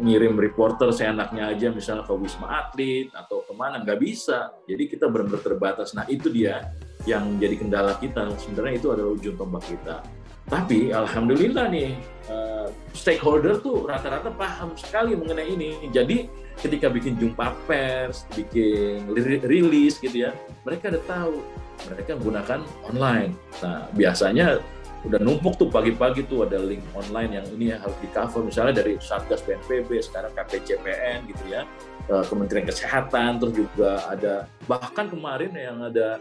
[0.00, 4.52] ngirim reporter seenaknya aja misalnya ke wisma atlet atau ke mana nggak bisa.
[4.68, 5.92] Jadi kita benar-benar terbatas.
[5.96, 6.72] Nah itu dia
[7.08, 8.32] yang jadi kendala kita.
[8.40, 10.04] Sebenarnya itu adalah ujung tombak kita.
[10.44, 11.96] Tapi alhamdulillah nih
[12.28, 15.88] uh, stakeholder tuh rata-rata paham sekali mengenai ini.
[15.88, 16.28] Jadi
[16.60, 19.08] ketika bikin jumpa pers, bikin
[19.48, 20.36] rilis gitu ya,
[20.68, 21.36] mereka udah tahu.
[21.90, 23.32] Mereka menggunakan online.
[23.64, 24.60] Nah biasanya
[25.04, 28.96] udah numpuk tuh pagi-pagi tuh ada link online yang ini harus di cover misalnya dari
[28.96, 31.68] Satgas BNPB sekarang KPCPN gitu ya
[32.08, 36.16] eh, Kementerian Kesehatan terus juga ada bahkan kemarin yang ada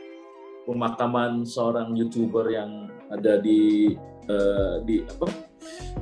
[0.63, 3.93] pemakaman seorang youtuber yang ada di
[4.27, 5.27] uh, di apa?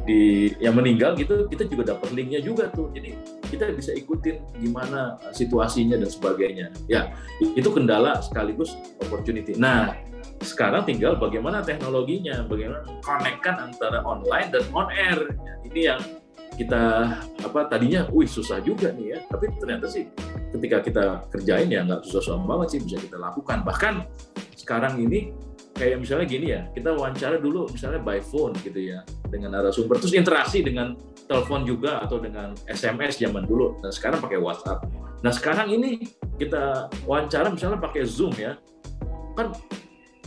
[0.02, 2.90] Di yang meninggal gitu kita juga dapat linknya juga tuh.
[2.94, 3.14] Jadi
[3.50, 6.74] kita bisa ikutin gimana situasinya dan sebagainya.
[6.90, 9.54] Ya itu kendala sekaligus opportunity.
[9.58, 9.94] Nah
[10.42, 15.38] sekarang tinggal bagaimana teknologinya, bagaimana konekkan antara online dan on air.
[15.66, 16.02] Ini yang
[16.58, 20.10] kita apa tadinya, wih susah juga nih ya, tapi ternyata sih
[20.52, 23.64] ketika kita kerjain ya nggak susah-susah banget sih bisa kita lakukan.
[23.64, 23.94] Bahkan
[24.60, 25.32] sekarang ini
[25.78, 30.12] kayak misalnya gini ya, kita wawancara dulu misalnya by phone gitu ya dengan narasumber, terus
[30.12, 33.80] interaksi dengan telepon juga atau dengan SMS zaman dulu.
[33.80, 34.84] Nah sekarang pakai WhatsApp.
[35.24, 36.04] Nah sekarang ini
[36.36, 38.60] kita wawancara misalnya pakai Zoom ya,
[39.40, 39.56] kan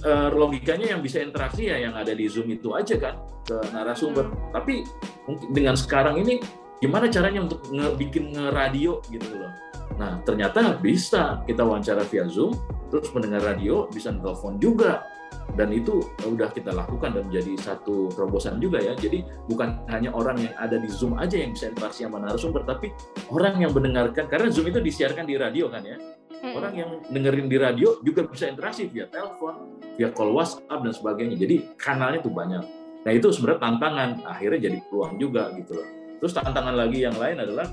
[0.05, 3.15] uh, logikanya yang bisa interaksi ya yang ada di Zoom itu aja kan
[3.45, 4.31] ke narasumber.
[4.53, 4.85] Tapi
[5.27, 6.41] mungkin dengan sekarang ini
[6.79, 9.53] gimana caranya untuk nge bikin nge-radio gitu loh.
[9.95, 12.57] Nah, ternyata bisa kita wawancara via Zoom,
[12.91, 15.07] terus mendengar radio, bisa telepon juga.
[15.55, 18.97] Dan itu udah kita lakukan dan menjadi satu terobosan juga ya.
[18.97, 22.91] Jadi bukan hanya orang yang ada di Zoom aja yang bisa interaksi sama narasumber, tapi
[23.31, 26.01] orang yang mendengarkan, karena Zoom itu disiarkan di radio kan ya.
[26.45, 31.37] Orang yang dengerin di radio juga bisa interaksi via telepon, via call WhatsApp dan sebagainya.
[31.41, 32.65] Jadi kanalnya tuh banyak.
[33.05, 35.89] Nah itu sebenarnya tantangan, akhirnya jadi peluang juga gitu loh.
[36.21, 37.67] Terus tantangan lagi yang lain adalah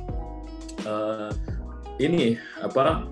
[0.87, 1.31] uh,
[1.99, 3.03] ini apa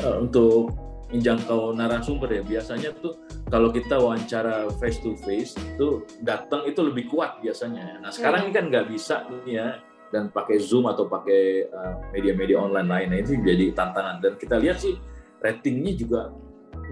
[0.00, 0.72] uh, untuk
[1.12, 3.12] menjangkau narasumber ya biasanya tuh
[3.52, 8.00] kalau kita wawancara face to face itu datang itu lebih kuat biasanya.
[8.00, 9.68] Nah sekarang ini kan nggak bisa nih ya
[10.08, 13.06] dan pakai Zoom atau pakai uh, media-media online lain.
[13.12, 14.96] Nah, itu jadi tantangan dan kita lihat sih
[15.44, 16.32] ratingnya juga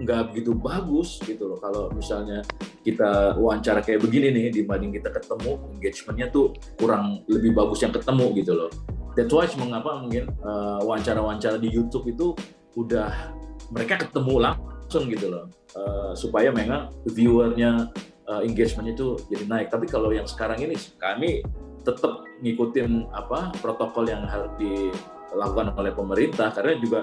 [0.01, 1.57] nggak begitu bagus gitu loh.
[1.57, 2.45] Kalau misalnya
[2.85, 8.25] kita wawancara kayak begini nih dibanding kita ketemu engagementnya tuh kurang lebih bagus yang ketemu
[8.37, 8.69] gitu loh.
[9.17, 12.37] That's why mengapa mungkin uh, wawancara-wawancara di YouTube itu
[12.77, 13.33] udah
[13.73, 14.70] mereka ketemu langsung
[15.07, 15.45] gitu loh
[15.79, 17.87] uh, supaya memang viewernya
[18.27, 19.67] uh, engagementnya itu jadi naik.
[19.71, 21.43] Tapi kalau yang sekarang ini kami
[21.81, 26.99] tetap ngikutin apa protokol yang harus dilakukan oleh pemerintah karena juga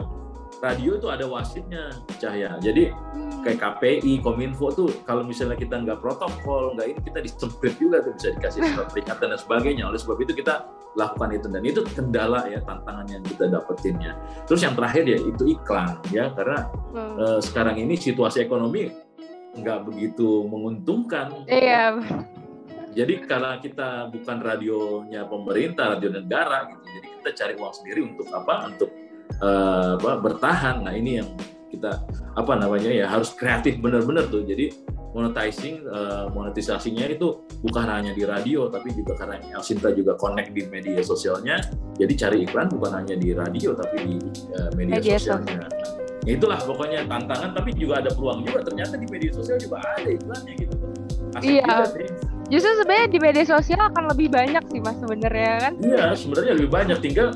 [0.59, 3.47] radio itu ada wasitnya cahaya jadi hmm.
[3.47, 8.13] kayak KPI Kominfo tuh kalau misalnya kita nggak protokol nggak ini kita disemprit juga tuh
[8.19, 9.85] bisa dikasih surat peringatan dan sebagainya.
[9.89, 10.67] Oleh sebab itu kita
[10.99, 11.47] lakukan itu.
[11.49, 14.13] Dan itu kendala ya tantangan yang kita dapetinnya.
[14.45, 16.31] Terus yang terakhir ya itu iklan ya.
[16.35, 16.59] Karena
[16.95, 17.15] hmm.
[17.19, 18.91] uh, sekarang ini situasi ekonomi
[19.59, 21.47] nggak begitu menguntungkan.
[21.47, 21.99] Iya.
[22.97, 28.27] Jadi karena kita bukan radionya pemerintah, radio negara gitu, jadi kita cari uang sendiri untuk
[28.33, 28.75] apa?
[28.75, 28.91] Untuk
[29.41, 30.85] uh, apa, bertahan.
[30.85, 31.29] Nah ini yang
[31.69, 32.03] kita
[32.35, 34.45] apa namanya ya harus kreatif benar-benar tuh.
[34.45, 34.73] Jadi
[35.09, 40.69] monetizing, uh, monetisasinya itu bukan hanya di radio, tapi juga karena Elsinta juga connect di
[40.69, 41.59] media sosialnya.
[41.97, 44.17] Jadi cari iklan bukan hanya di radio, tapi di
[44.55, 45.65] uh, media, media sosialnya.
[46.27, 48.61] Ya itulah pokoknya tantangan, tapi juga ada peluang juga.
[48.69, 50.77] Ternyata di media sosial juga ada iklannya gitu.
[51.37, 51.85] Asik iya.
[52.49, 55.73] Justru sebenarnya di media sosial akan lebih banyak sih mas sebenarnya kan?
[55.85, 56.99] Iya sebenarnya lebih banyak.
[57.05, 57.29] Tinggal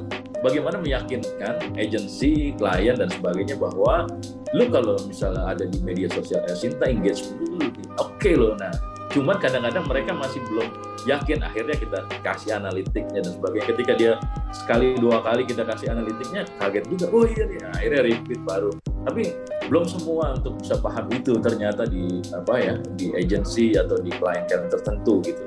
[0.42, 4.10] bagaimana meyakinkan agensi, klien dan sebagainya bahwa
[4.52, 7.62] lu kalau misalnya ada di media sosial Sinta engage dulu,
[7.96, 8.52] oke okay loh.
[8.60, 8.74] Nah,
[9.14, 10.68] cuman kadang-kadang mereka masih belum
[11.08, 11.40] yakin.
[11.40, 13.66] Akhirnya kita kasih analitiknya dan sebagainya.
[13.72, 14.12] Ketika dia
[14.52, 17.06] sekali dua kali kita kasih analitiknya, kaget juga.
[17.14, 18.70] Oh iya nih, akhirnya repeat baru
[19.02, 19.34] tapi
[19.66, 24.46] belum semua untuk bisa paham itu ternyata di apa ya di agensi atau di klien
[24.46, 25.42] klien tertentu gitu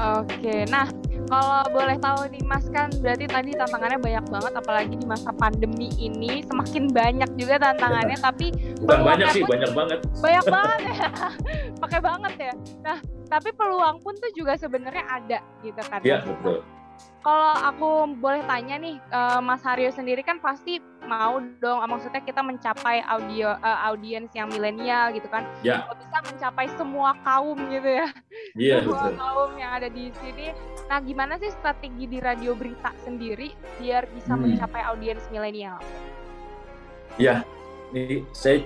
[0.00, 0.86] Oke, nah
[1.30, 5.88] kalau boleh tahu nih Mas kan berarti tadi tantangannya banyak banget apalagi di masa pandemi
[5.94, 6.42] ini.
[6.42, 8.26] Semakin banyak juga tantangannya ya.
[8.26, 8.50] tapi
[8.82, 9.98] bukan banyak sih pun, banyak banget.
[10.18, 11.08] banyak banget ya.
[11.78, 12.54] Pakai banget ya.
[12.82, 12.98] Nah
[13.30, 16.66] tapi peluang pun tuh juga sebenarnya ada gitu kan iya betul
[17.20, 22.40] kalau aku boleh tanya nih, uh, Mas Haryo sendiri kan pasti mau dong, maksudnya kita
[22.40, 25.84] mencapai audio uh, audiens yang milenial gitu kan, ya.
[26.00, 28.08] bisa mencapai semua kaum gitu ya,
[28.56, 29.20] ya semua betul.
[29.20, 30.56] kaum yang ada di sini.
[30.88, 34.56] Nah, gimana sih strategi di radio berita sendiri biar bisa hmm.
[34.56, 35.76] mencapai audiens milenial?
[37.20, 37.44] Ya,
[37.92, 38.64] ini saya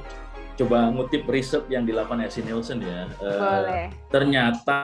[0.55, 3.11] coba ngutip riset yang dilakukan Elsie Nielsen ya.
[3.19, 3.85] Eh, Boleh.
[3.90, 4.81] Uh, ternyata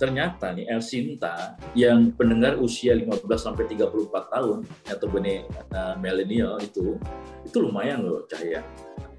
[0.00, 5.44] ternyata nih Elsinta yang pendengar usia 15 sampai 34 tahun atau benih
[5.76, 6.96] uh, milenial itu
[7.44, 8.64] itu lumayan loh Cahaya.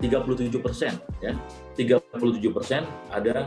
[0.02, 1.38] 37 persen ya.
[1.78, 2.18] 37
[2.50, 2.82] persen
[3.14, 3.46] ada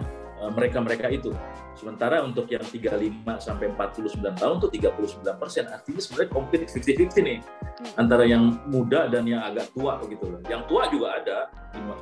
[0.53, 1.33] mereka-mereka itu
[1.75, 5.67] Sementara untuk yang 35 sampai 49 tahun tuh 39 persen.
[5.67, 8.01] Artinya sebenarnya komplit 50-50 nih hmm.
[8.01, 10.41] antara yang muda dan yang agak tua begitu loh.
[10.47, 11.39] Yang tua juga ada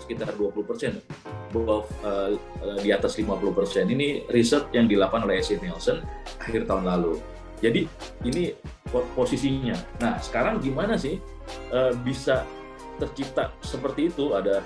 [0.05, 1.01] sekitar 20 persen,
[1.57, 2.31] uh,
[2.85, 3.89] di atas 50 persen.
[3.89, 5.57] Ini riset yang dilakukan oleh S.
[5.57, 6.05] Nielsen
[6.37, 7.17] akhir tahun lalu.
[7.65, 7.89] Jadi
[8.29, 8.53] ini
[9.17, 9.75] posisinya.
[10.05, 11.17] Nah sekarang gimana sih
[11.73, 12.45] uh, bisa
[13.01, 14.37] tercipta seperti itu?
[14.37, 14.61] Ada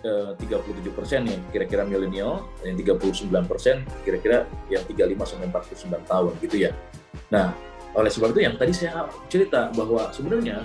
[0.00, 6.32] 37 eh, persen yang kira-kira milenial, yang 39 persen kira-kira yang 35 sampai 49 tahun
[6.40, 6.72] gitu ya.
[7.28, 7.52] Nah,
[7.92, 10.64] oleh sebab itu yang tadi saya cerita bahwa sebenarnya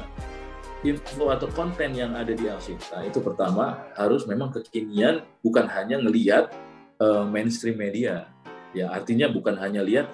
[0.86, 6.54] info atau konten yang ada di Alsinta itu pertama harus memang kekinian bukan hanya ngelihat
[7.02, 8.30] uh, mainstream media
[8.78, 10.06] ya artinya bukan hanya lihat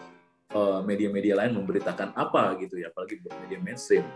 [0.56, 4.08] uh, media-media lain memberitakan apa gitu ya apalagi media mainstream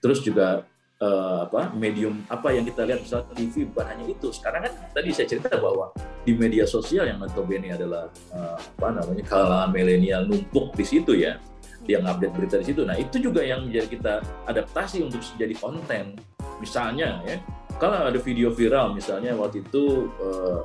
[0.00, 0.64] terus juga
[1.02, 5.08] uh, apa medium apa yang kita lihat misalnya TV bukan hanya itu sekarang kan tadi
[5.12, 5.92] saya cerita bahwa
[6.24, 11.36] di media sosial yang notabene adalah uh, apa namanya kalangan milenial numpuk di situ ya
[11.86, 12.82] yang update berita di situ.
[12.82, 14.14] Nah itu juga yang menjadi kita
[14.50, 16.18] adaptasi untuk jadi konten.
[16.58, 17.38] Misalnya ya,
[17.78, 20.60] kalau ada video viral misalnya waktu itu eh,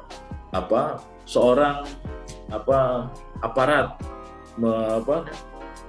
[0.51, 1.85] apa seorang
[2.51, 3.07] apa
[3.39, 3.95] aparat
[4.59, 5.29] me, apa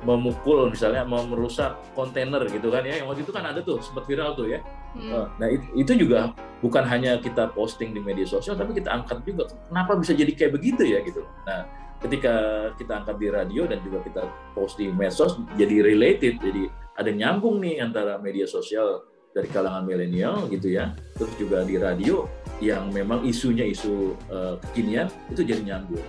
[0.03, 3.03] memukul misalnya mau merusak kontainer gitu kan ya.
[3.03, 4.61] Yang waktu itu kan ada tuh sempat viral tuh ya.
[4.93, 5.25] Hmm.
[5.41, 9.97] nah itu juga bukan hanya kita posting di media sosial tapi kita angkat juga kenapa
[9.97, 11.25] bisa jadi kayak begitu ya gitu.
[11.49, 11.65] Nah
[12.03, 12.35] ketika
[12.75, 17.63] kita angkat di radio dan juga kita post di medsos jadi related jadi ada nyambung
[17.63, 22.29] nih antara media sosial dari kalangan milenial gitu ya terus juga di radio
[22.61, 26.05] yang memang isunya isu uh, kekinian itu jadi nyambung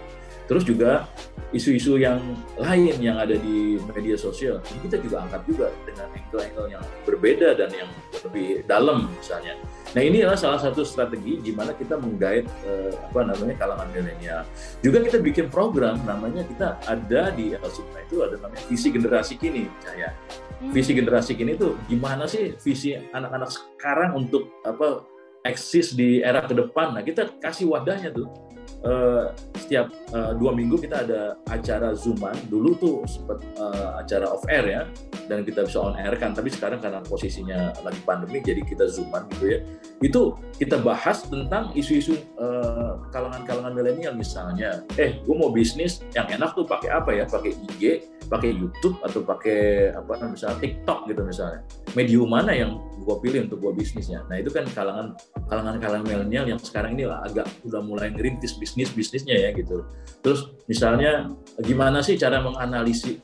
[0.49, 1.07] terus juga
[1.53, 2.19] isu-isu yang
[2.57, 7.49] lain yang ada di media sosial ini kita juga angkat juga dengan angle-angle yang berbeda
[7.55, 7.89] dan yang
[8.25, 9.55] lebih dalam misalnya
[9.93, 14.41] Nah ini adalah salah satu strategi gimana kita menggait eh, apa namanya kalangan milenial.
[14.81, 19.69] Juga kita bikin program namanya kita ada di Elsipna itu ada namanya visi generasi kini,
[19.85, 20.09] saya.
[20.57, 20.73] Hmm.
[20.73, 25.05] Visi generasi kini itu gimana sih visi anak-anak sekarang untuk apa
[25.45, 26.97] eksis di era ke depan.
[26.97, 28.33] Nah kita kasih wadahnya tuh
[28.83, 32.35] uh, setiap uh, dua minggu kita ada acara zooman.
[32.47, 34.81] Dulu tuh sempat uh, acara off air ya
[35.27, 36.35] dan kita bisa on air kan.
[36.35, 39.59] Tapi sekarang karena posisinya lagi pandemi jadi kita zooman gitu ya.
[40.03, 40.21] Itu
[40.59, 44.83] kita bahas tentang isu-isu uh, kalangan-kalangan milenial misalnya.
[44.99, 47.23] Eh gue mau bisnis yang enak tuh pakai apa ya?
[47.27, 51.61] Pakai IG pakai YouTube atau pakai apa misalnya TikTok gitu misalnya.
[51.93, 54.25] Medium mana yang gue pilih untuk gue bisnisnya.
[54.29, 55.17] Nah itu kan kalangan
[55.49, 59.87] kalangan kalangan milenial yang sekarang ini agak udah mulai ngerintis bisnis bisnisnya ya gitu.
[60.21, 63.19] Terus misalnya gimana sih cara menganalisi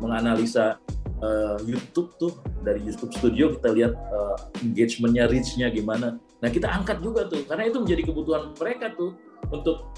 [0.00, 0.80] menganalisa
[1.20, 2.32] uh, YouTube tuh
[2.64, 6.16] dari YouTube Studio kita lihat uh, engagementnya, reachnya gimana.
[6.40, 9.16] Nah kita angkat juga tuh karena itu menjadi kebutuhan mereka tuh
[9.50, 9.94] untuk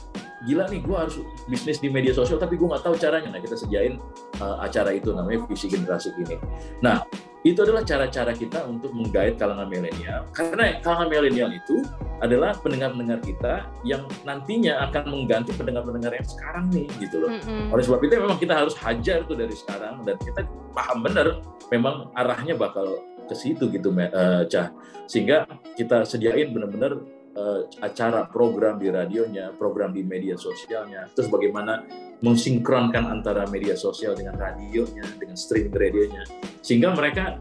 [0.46, 1.16] gila nih gue harus
[1.50, 3.98] bisnis di media sosial tapi gue nggak tahu caranya nah kita sediain
[4.38, 6.38] uh, acara itu namanya visi generasi kini
[6.78, 7.02] nah
[7.46, 10.26] itu adalah cara-cara kita untuk menggait kalangan milenial.
[10.34, 11.86] Karena kalangan milenial itu
[12.18, 13.54] adalah pendengar-pendengar kita
[13.86, 17.30] yang nantinya akan mengganti pendengar-pendengar yang sekarang nih gitu loh.
[17.30, 17.70] Mm-hmm.
[17.70, 20.42] oleh sebab itu memang kita harus hajar tuh dari sekarang dan kita
[20.74, 21.38] paham benar
[21.70, 22.98] memang arahnya bakal
[23.28, 24.74] ke situ gitu uh, Cah.
[25.06, 25.46] Sehingga
[25.78, 26.98] kita sediain benar-benar
[27.38, 31.86] uh, acara program di radionya, program di media sosialnya, terus bagaimana
[32.18, 36.22] mensinkronkan antara media sosial dengan radionya, dengan streaming radionya,
[36.66, 37.38] sehingga mereka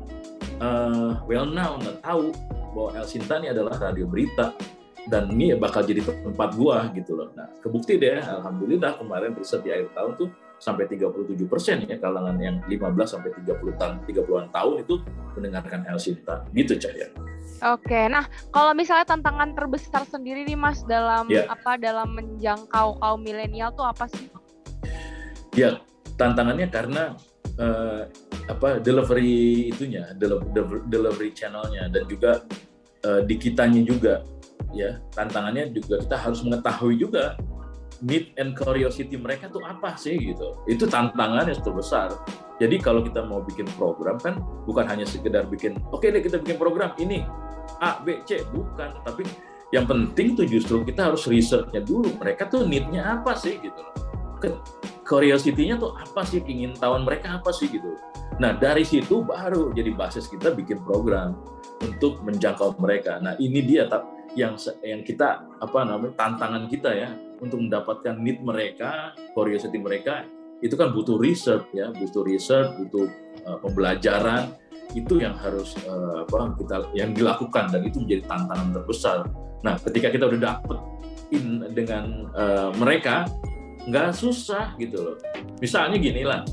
[0.61, 2.29] uh, well now nggak tahu
[2.77, 4.53] bahwa El Sinta ini adalah radio berita
[5.09, 7.33] dan ini bakal jadi tempat gua gitu loh.
[7.33, 12.37] Nah, kebukti deh, alhamdulillah kemarin riset di akhir tahun tuh sampai 37 persen ya kalangan
[12.41, 14.95] yang 15 sampai 30 tahun 30-an tahun itu
[15.37, 17.36] mendengarkan El Sinta gitu Cahya.
[17.57, 21.49] Oke, nah kalau misalnya tantangan terbesar sendiri nih Mas dalam yeah.
[21.49, 24.29] apa dalam menjangkau kaum milenial tuh apa sih?
[25.57, 25.81] Ya,
[26.21, 27.17] tantangannya karena
[27.57, 28.05] uh,
[28.45, 32.45] apa delivery itunya, delivery, delivery channelnya dan juga
[33.09, 34.21] uh, di kitanya juga
[34.75, 37.33] ya tantangannya juga kita harus mengetahui juga
[38.05, 40.61] need and curiosity mereka tuh apa sih gitu.
[40.69, 42.13] Itu tantangan yang terbesar.
[42.57, 46.41] Jadi kalau kita mau bikin program kan bukan hanya sekedar bikin, oke okay deh kita
[46.41, 47.21] bikin program ini
[47.83, 49.01] A, B, C, bukan.
[49.03, 49.23] Tapi
[49.75, 52.15] yang penting tuh justru kita harus researchnya dulu.
[52.17, 53.95] Mereka tuh need-nya apa sih gitu loh.
[55.07, 57.95] Curiosity-nya tuh apa sih, ingin tahuan mereka apa sih gitu.
[58.37, 61.39] Nah dari situ baru jadi basis kita bikin program
[61.81, 63.17] untuk menjangkau mereka.
[63.17, 63.89] Nah ini dia
[64.37, 67.09] yang yang kita apa namanya tantangan kita ya
[67.41, 70.27] untuk mendapatkan need mereka, curiosity mereka
[70.61, 73.05] itu kan butuh research ya, butuh research, butuh
[73.45, 74.53] uh, pembelajaran
[74.95, 79.17] itu yang harus uh, apa kita yang dilakukan dan itu menjadi tantangan terbesar.
[79.65, 80.77] Nah, ketika kita udah dapet
[81.35, 83.27] in dengan uh, mereka
[83.87, 85.17] nggak susah gitu loh.
[85.63, 86.43] Misalnya gini lah,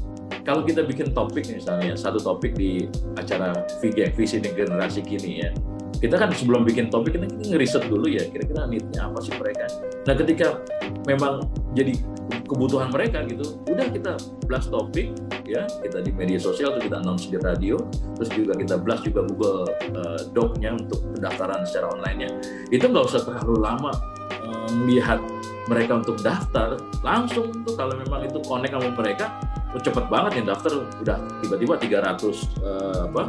[0.46, 2.86] kalau kita bikin topik misalnya satu topik di
[3.18, 5.50] acara VG visi generasi kini ya,
[5.98, 9.66] kita kan sebelum bikin topik kita ngeriset dulu ya kira-kira neednya apa sih mereka.
[10.04, 10.60] Nah ketika
[11.06, 11.44] memang
[11.76, 11.94] jadi
[12.44, 14.12] kebutuhan mereka gitu udah kita
[14.46, 15.14] blast topik
[15.44, 15.64] ya.
[15.82, 17.78] Kita di media sosial tuh kita announce di radio
[18.18, 22.30] terus juga kita blast juga Google uh, Doc-nya untuk pendaftaran secara online-nya.
[22.72, 23.92] Itu nggak usah terlalu lama
[24.44, 25.20] uh, melihat
[25.64, 26.76] mereka untuk daftar.
[27.00, 29.32] Langsung tuh kalau memang itu connect sama mereka
[29.72, 30.72] oh, cepet banget yang daftar.
[31.00, 32.20] Udah tiba-tiba 300
[32.60, 33.22] uh, apa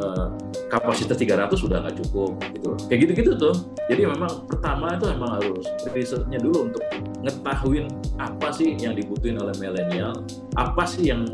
[0.00, 0.28] uh,
[0.70, 3.54] kapasitas 300 sudah nggak cukup gitu kayak gitu-gitu tuh
[3.86, 6.82] jadi memang pertama itu memang harus risetnya dulu untuk
[7.22, 7.86] ngetahuin
[8.18, 10.12] apa sih yang dibutuhin oleh milenial
[10.58, 11.24] apa sih yang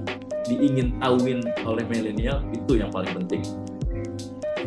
[0.48, 3.44] diingin tahuin oleh milenial itu yang paling penting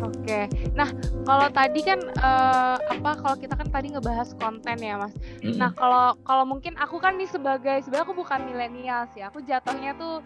[0.04, 0.88] Oke, nah
[1.24, 5.16] kalau tadi kan uh, apa kalau kita kan tadi ngebahas konten ya mas.
[5.40, 5.56] Mm-hmm.
[5.56, 9.96] Nah kalau kalau mungkin aku kan nih sebagai sebenarnya aku bukan milenial sih, aku jatuhnya
[9.96, 10.20] tuh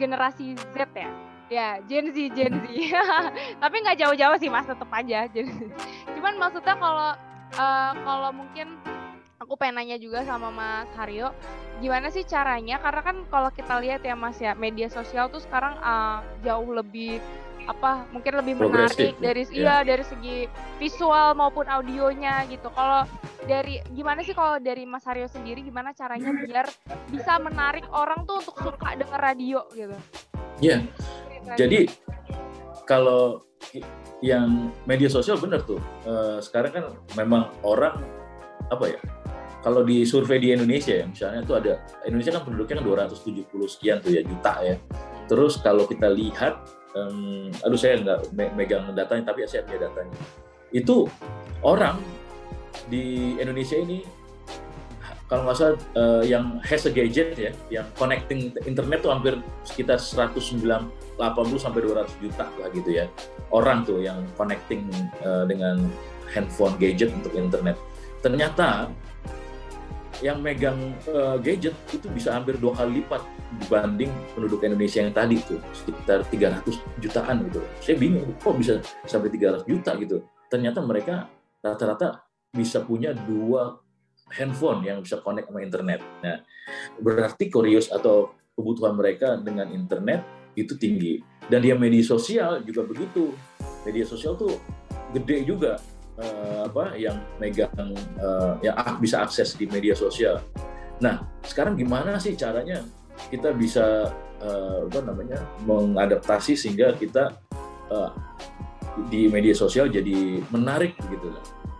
[0.00, 1.12] generasi Z ya.
[1.50, 2.66] Ya, Gen Z, Gen Z.
[3.62, 5.26] Tapi nggak jauh-jauh sih mas, tetap aja.
[6.14, 7.10] Cuman maksudnya kalau
[7.58, 8.78] uh, kalau mungkin
[9.42, 11.34] aku pengen nanya juga sama Mas Haryo,
[11.82, 12.78] gimana sih caranya?
[12.78, 17.18] Karena kan kalau kita lihat ya Mas ya, media sosial tuh sekarang uh, jauh lebih
[17.68, 19.54] apa mungkin lebih menarik dari yeah.
[19.54, 20.48] iya dari segi
[20.78, 22.70] visual maupun audionya gitu.
[22.72, 23.04] Kalau
[23.44, 26.66] dari gimana sih kalau dari Mas Haryo sendiri gimana caranya biar
[27.10, 29.98] bisa menarik orang tuh untuk suka denger radio gitu?
[30.62, 30.78] Iya.
[30.78, 31.29] Yeah.
[31.56, 31.88] Jadi
[32.84, 33.44] kalau
[34.20, 35.80] yang media sosial benar tuh.
[36.04, 36.84] Uh, sekarang kan
[37.16, 38.00] memang orang
[38.68, 39.00] apa ya?
[39.60, 44.00] Kalau di survei di Indonesia ya, misalnya tuh ada Indonesia kan penduduknya kan 270 sekian
[44.00, 44.76] tuh ya juta ya.
[45.28, 46.64] Terus kalau kita lihat
[46.96, 50.16] um, aduh saya nggak me megang datanya tapi saya punya datanya
[50.70, 51.06] itu
[51.62, 51.98] orang
[52.86, 54.06] di Indonesia ini
[55.30, 59.98] kalau nggak salah uh, yang has a gadget ya yang connecting internet tuh hampir sekitar
[61.20, 63.04] 180 sampai 200 juta lah gitu ya
[63.52, 64.88] orang tuh yang connecting
[65.20, 65.84] uh, dengan
[66.32, 67.76] handphone gadget untuk internet
[68.24, 68.88] ternyata
[70.20, 70.76] yang megang
[71.08, 73.24] uh, gadget itu bisa hampir dua kali lipat
[73.56, 77.60] dibanding penduduk Indonesia yang tadi tuh sekitar 300 jutaan gitu.
[77.80, 80.20] Saya bingung kok bisa sampai 300 juta gitu.
[80.52, 81.32] Ternyata mereka
[81.64, 82.20] rata-rata
[82.52, 83.80] bisa punya dua
[84.30, 86.00] handphone yang bisa connect sama internet.
[86.22, 86.44] Nah,
[87.00, 90.22] berarti kurios atau kebutuhan mereka dengan internet
[90.64, 91.20] itu tinggi.
[91.50, 93.34] Dan dia media sosial juga begitu.
[93.82, 94.54] Media sosial tuh
[95.10, 95.80] gede juga
[96.20, 97.74] uh, apa yang megang
[98.20, 100.38] uh, yang bisa akses di media sosial.
[101.00, 102.84] Nah, sekarang gimana sih caranya
[103.32, 107.36] kita bisa uh, apa namanya mengadaptasi sehingga kita
[107.88, 108.12] uh,
[109.08, 111.32] di media sosial jadi menarik gitu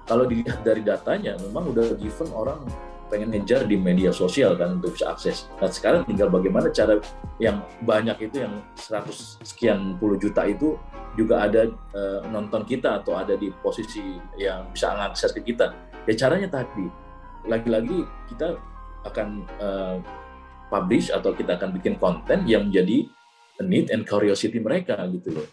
[0.08, 2.66] Kalau dilihat dari datanya, memang udah given orang
[3.10, 5.50] pengen ngejar di media sosial kan untuk bisa akses.
[5.58, 7.02] Nah sekarang tinggal bagaimana cara
[7.42, 10.78] yang banyak itu yang 100 sekian puluh juta itu
[11.18, 15.74] juga ada uh, nonton kita atau ada di posisi yang bisa mengakses ke kita.
[16.06, 16.86] Ya caranya tadi,
[17.50, 18.56] lagi-lagi kita
[19.04, 19.96] akan uh,
[20.70, 23.10] publish atau kita akan bikin konten yang menjadi
[23.60, 25.46] need and curiosity mereka gitu loh.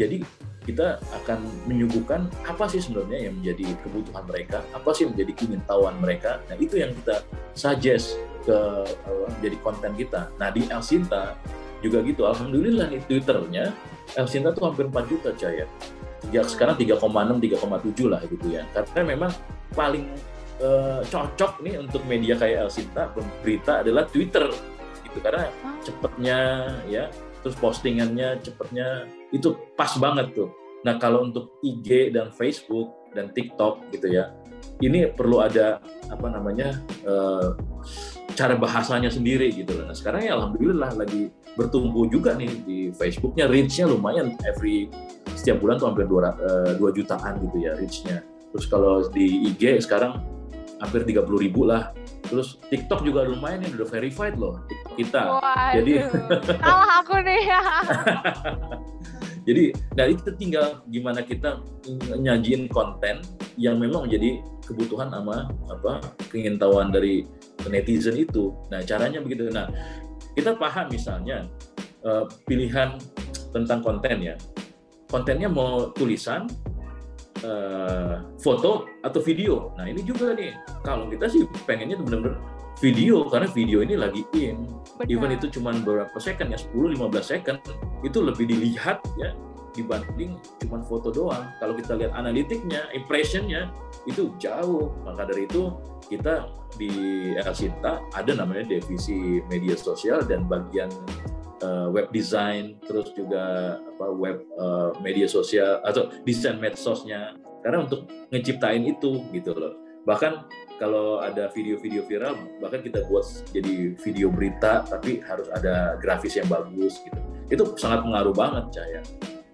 [0.00, 0.24] Jadi
[0.64, 5.96] kita akan menyuguhkan apa sih sebenarnya yang menjadi kebutuhan mereka, apa sih yang menjadi keingintahuan
[6.00, 6.40] mereka.
[6.48, 7.24] Nah itu yang kita
[7.56, 10.32] suggest ke uh, jadi konten kita.
[10.40, 11.36] Nah di El Sinta
[11.80, 12.24] juga gitu.
[12.28, 13.72] Alhamdulillah nih Twitternya
[14.16, 15.64] El Sinta tuh hampir 4 juta caya.
[16.20, 18.62] Tiga, sekarang 3,6, 3,7 lah gitu ya.
[18.76, 19.32] Karena memang
[19.72, 20.04] paling
[20.60, 23.08] uh, cocok nih untuk media kayak El Sinta
[23.40, 24.52] berita adalah Twitter
[25.10, 25.50] gitu karena
[25.82, 26.38] cepetnya
[26.86, 27.10] ya
[27.42, 30.50] terus postingannya cepetnya itu pas banget tuh.
[30.86, 34.32] Nah kalau untuk IG dan Facebook dan TikTok gitu ya,
[34.80, 37.54] ini perlu ada apa namanya uh,
[38.34, 41.28] cara bahasanya sendiri gitu Nah sekarang ya alhamdulillah lagi
[41.58, 44.88] bertumbuh juga nih di Facebooknya reach-nya lumayan every
[45.34, 48.24] setiap bulan tuh hampir 2, 2 eh, jutaan gitu ya reach-nya.
[48.50, 50.20] Terus kalau di IG sekarang
[50.80, 51.92] hampir 30 ribu lah.
[52.30, 55.22] Terus TikTok juga lumayan nih udah verified loh TikTok kita.
[55.40, 55.92] Waduh, Jadi
[56.62, 57.62] salah aku nih ya.
[59.46, 61.64] Jadi dari itu tinggal gimana kita
[62.16, 63.24] nyajiin konten
[63.56, 67.26] yang memang menjadi kebutuhan sama apa keingintahuan dari
[67.66, 68.52] netizen itu.
[68.68, 69.48] Nah caranya begitu.
[69.50, 69.66] Nah
[70.36, 71.48] kita paham misalnya
[72.04, 73.00] uh, pilihan
[73.50, 74.36] tentang konten ya.
[75.10, 76.46] Kontennya mau tulisan,
[77.42, 79.74] uh, foto atau video.
[79.74, 80.54] Nah ini juga nih,
[80.86, 82.38] kalau kita sih pengennya benar-benar
[82.80, 84.64] video karena video ini lagi in.
[84.96, 85.08] Benar.
[85.08, 87.58] Even itu cuma beberapa second ya, 10-15 second,
[88.00, 89.36] itu lebih dilihat ya
[89.70, 91.46] dibanding cuma foto doang.
[91.62, 93.70] Kalau kita lihat analitiknya, impressionnya
[94.08, 94.90] itu jauh.
[95.06, 95.70] Maka dari itu
[96.10, 96.90] kita di
[97.38, 100.90] Elsinta ada namanya divisi media sosial dan bagian
[101.62, 108.08] uh, web design terus juga apa web uh, media sosial atau desain medsosnya karena untuk
[108.32, 109.76] ngeciptain itu gitu loh
[110.08, 110.48] bahkan
[110.80, 113.22] kalau ada video-video viral bahkan kita buat
[113.52, 117.20] jadi video berita tapi harus ada grafis yang bagus gitu
[117.52, 119.00] itu sangat mengaruh banget saya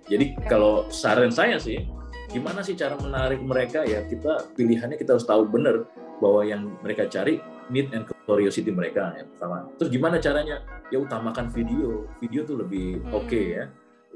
[0.06, 1.82] jadi kalau saran saya sih
[2.30, 5.90] gimana sih cara menarik mereka ya kita pilihannya kita harus tahu benar
[6.22, 9.66] bahwa yang mereka cari need and curiosity mereka yang pertama.
[9.78, 10.56] Terus gimana caranya?
[10.90, 12.06] Ya utamakan video.
[12.22, 13.14] Video tuh lebih hmm.
[13.14, 13.66] oke okay, ya.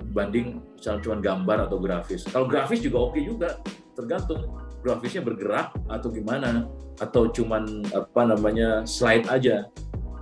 [0.00, 2.24] banding misalnya cuma gambar atau grafis.
[2.24, 3.61] Kalau grafis juga oke juga,
[3.92, 4.48] tergantung
[4.81, 6.68] grafisnya bergerak atau gimana
[7.01, 9.68] atau cuman apa namanya slide aja.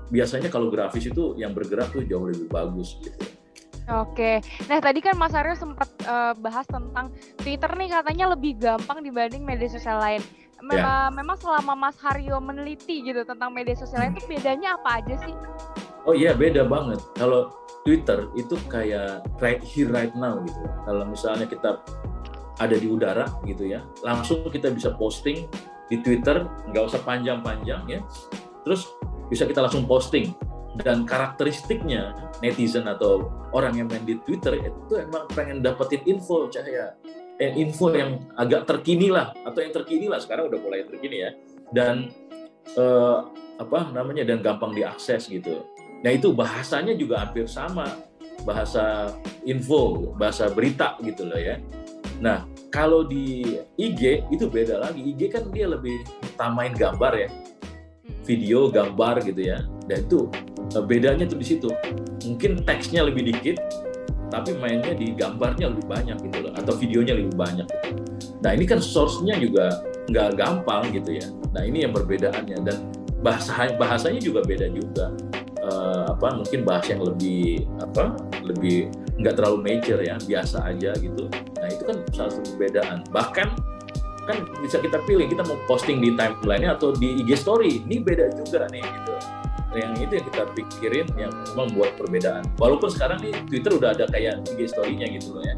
[0.09, 3.19] Biasanya kalau grafis itu yang bergerak tuh jauh lebih bagus gitu.
[3.89, 7.09] Oke, nah tadi kan Mas Aryo sempat uh, bahas tentang
[7.41, 10.21] Twitter nih katanya lebih gampang dibanding media sosial lain.
[10.61, 11.09] Mem ya.
[11.09, 15.33] Memang selama Mas Haryo meneliti gitu tentang media sosial lain itu bedanya apa aja sih?
[16.05, 17.01] Oh iya beda banget.
[17.17, 17.49] Kalau
[17.87, 20.61] Twitter itu kayak right here right now gitu.
[20.85, 21.81] Kalau misalnya kita
[22.59, 25.47] ada di udara gitu ya, langsung kita bisa posting
[25.89, 28.01] di Twitter, nggak usah panjang-panjang ya.
[28.63, 28.85] Terus
[29.33, 30.37] bisa kita langsung posting.
[30.79, 36.95] Dan karakteristiknya netizen atau orang yang main di Twitter itu emang pengen dapetin info cahaya.
[37.41, 40.23] Eh, info yang agak terkini lah atau yang terkini lah.
[40.23, 41.31] Sekarang udah mulai terkini ya.
[41.73, 42.13] Dan
[42.79, 43.19] eh,
[43.59, 45.67] apa namanya dan gampang diakses gitu.
[46.05, 47.89] Nah itu bahasanya juga hampir sama.
[48.47, 51.59] Bahasa info bahasa berita gitu loh ya
[52.19, 55.01] nah kalau di IG itu beda lagi.
[55.01, 56.05] IG kan dia lebih
[56.35, 57.29] utamain gambar ya.
[58.29, 59.65] Video gambar gitu ya.
[59.89, 60.29] Dan itu
[60.77, 61.69] eh, bedanya tuh di situ.
[62.29, 63.57] Mungkin teksnya lebih dikit
[64.29, 66.53] tapi mainnya di gambarnya lebih banyak gitu loh.
[66.53, 67.69] Atau videonya lebih banyak
[68.39, 71.27] nah ini kan source-nya juga nggak gampang gitu ya.
[71.53, 72.59] Nah ini yang perbedaannya.
[72.65, 72.77] Dan
[73.21, 75.13] bahasa bahasanya juga beda juga.
[75.59, 78.89] Uh, apa mungkin bahasa yang lebih apa lebih
[79.21, 80.17] nggak terlalu major ya.
[80.17, 81.29] Biasa aja gitu
[81.69, 83.53] nah itu kan salah satu perbedaan bahkan
[84.29, 87.81] kan bisa kita pilih kita mau posting di timeline atau di IG story.
[87.89, 89.13] Ini beda juga nih gitu.
[89.73, 92.45] Yang itu yang kita pikirin yang membuat perbedaan.
[92.61, 95.57] Walaupun sekarang nih Twitter udah ada kayak IG story-nya gitu loh ya.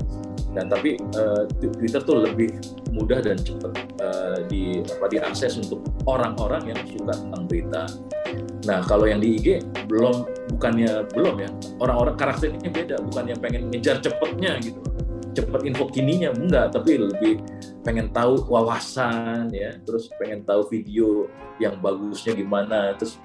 [0.50, 2.58] Dan tapi uh, Twitter tuh lebih
[2.90, 3.70] mudah dan cepat
[4.02, 7.82] uh, di apa diakses untuk orang-orang yang suka tentang berita.
[8.70, 11.50] Nah kalau yang di IG belum bukannya belum ya.
[11.82, 14.78] Orang-orang karakternya beda bukan yang pengen ngejar cepetnya gitu
[15.30, 17.42] cepet info kininya enggak tapi lebih
[17.86, 19.76] pengen tahu wawasan ya.
[19.86, 21.30] Terus pengen tahu video
[21.62, 22.94] yang bagusnya gimana.
[22.98, 23.18] Terus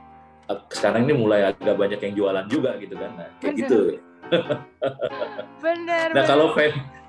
[0.70, 3.12] sekarang ini mulai agak banyak yang jualan juga gitu kan.
[3.18, 3.62] Nah, kayak bener.
[3.66, 3.82] gitu.
[5.62, 6.08] Bener.
[6.18, 6.54] Nah kalau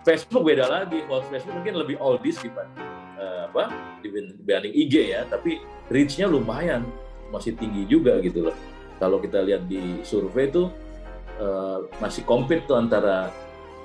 [0.05, 1.01] Facebook beda lagi.
[1.09, 3.72] Kalau Facebook mungkin lebih oldies dibanding uh, apa
[4.05, 5.24] dibanding IG ya.
[5.24, 6.84] Tapi reach-nya lumayan
[7.32, 8.57] masih tinggi juga gitu loh.
[9.01, 10.68] Kalau kita lihat di survei tuh
[11.40, 13.32] uh, masih kompet tuh antara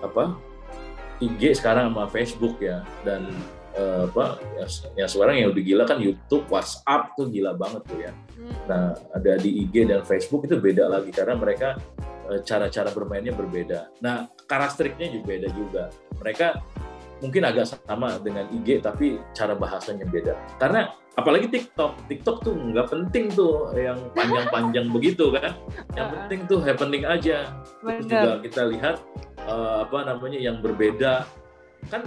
[0.04, 0.36] apa
[1.22, 3.30] IG sekarang sama Facebook ya dan
[3.78, 4.66] uh, apa ya,
[5.04, 8.12] ya sekarang yang lebih gila kan YouTube, WhatsApp tuh gila banget tuh ya.
[8.12, 8.54] Hmm.
[8.68, 11.78] Nah ada di IG dan Facebook itu beda lagi karena mereka
[12.28, 13.94] uh, cara-cara bermainnya berbeda.
[14.04, 15.84] Nah karakteristiknya juga beda juga.
[16.20, 16.48] Mereka
[17.22, 20.34] mungkin agak sama dengan IG tapi cara bahasanya beda.
[20.58, 25.54] Karena apalagi TikTok, TikTok tuh nggak penting tuh yang panjang-panjang begitu kan.
[25.94, 27.54] Yang penting tuh happening aja.
[27.80, 28.96] Terus juga kita lihat
[29.48, 31.26] uh, apa namanya yang berbeda.
[31.90, 32.06] Kan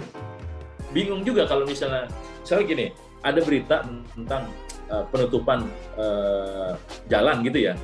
[0.95, 2.07] bingung juga kalau misalnya
[2.39, 2.85] misalnya gini
[3.25, 3.83] ada berita
[4.15, 4.47] tentang
[4.87, 5.65] uh, penutupan
[5.97, 6.77] uh,
[7.11, 7.75] jalan gitu ya.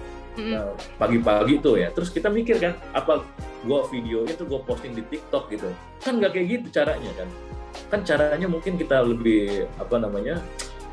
[0.95, 1.91] Pagi-pagi tuh ya.
[1.91, 3.21] Terus kita mikir kan apa
[3.67, 5.67] gua video itu gua posting di TikTok gitu.
[5.99, 7.29] Kan nggak kayak gitu caranya kan.
[7.91, 10.39] Kan caranya mungkin kita lebih apa namanya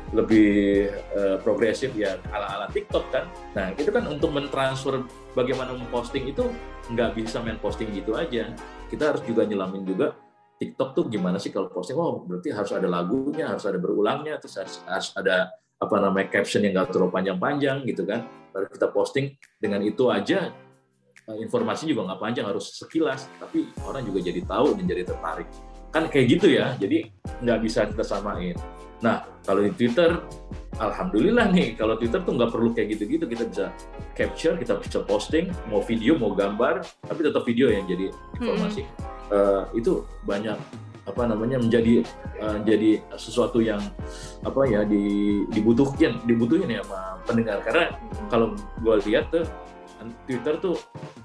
[0.09, 3.29] lebih uh, progresif ya ala-ala TikTok kan.
[3.55, 5.05] Nah itu kan untuk mentransfer
[5.37, 6.49] bagaimana memposting itu
[6.89, 8.53] nggak bisa main posting gitu aja.
[8.89, 10.17] Kita harus juga nyelamin juga
[10.59, 11.95] TikTok tuh gimana sih kalau posting?
[11.95, 16.65] Oh berarti harus ada lagunya, harus ada berulangnya, terus harus, harus ada apa namanya caption
[16.65, 18.27] yang nggak terlalu panjang-panjang gitu kan.
[18.51, 20.51] Baru kita posting dengan itu aja
[21.29, 25.47] eh, informasi juga nggak panjang harus sekilas, tapi orang juga jadi tahu dan jadi tertarik.
[25.89, 27.09] Kan kayak gitu ya, jadi
[27.41, 28.53] nggak bisa kita samain.
[28.99, 30.21] Nah, kalau di Twitter,
[30.77, 33.65] alhamdulillah nih, kalau Twitter tuh nggak perlu kayak gitu-gitu, kita bisa
[34.13, 38.83] capture, kita bisa posting, mau video, mau gambar, tapi tetap video yang jadi informasi.
[38.83, 39.07] Hmm.
[39.29, 40.57] Uh, itu banyak
[41.09, 42.05] apa namanya menjadi
[42.37, 43.81] uh, jadi sesuatu yang
[44.45, 47.97] apa ya di, dibutuhkan dibutuhin ya sama pendengar karena
[48.29, 49.45] kalau gue lihat tuh
[50.29, 50.77] Twitter tuh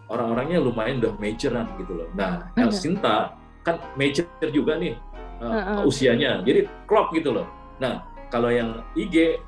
[0.08, 2.08] orang-orangnya lumayan udah majoran gitu loh.
[2.18, 4.94] Nah, El Sinta kan major juga nih
[5.40, 5.88] uh, uh -uh.
[5.88, 7.48] usianya, jadi klop gitu loh.
[7.80, 9.40] Nah, kalau yang IG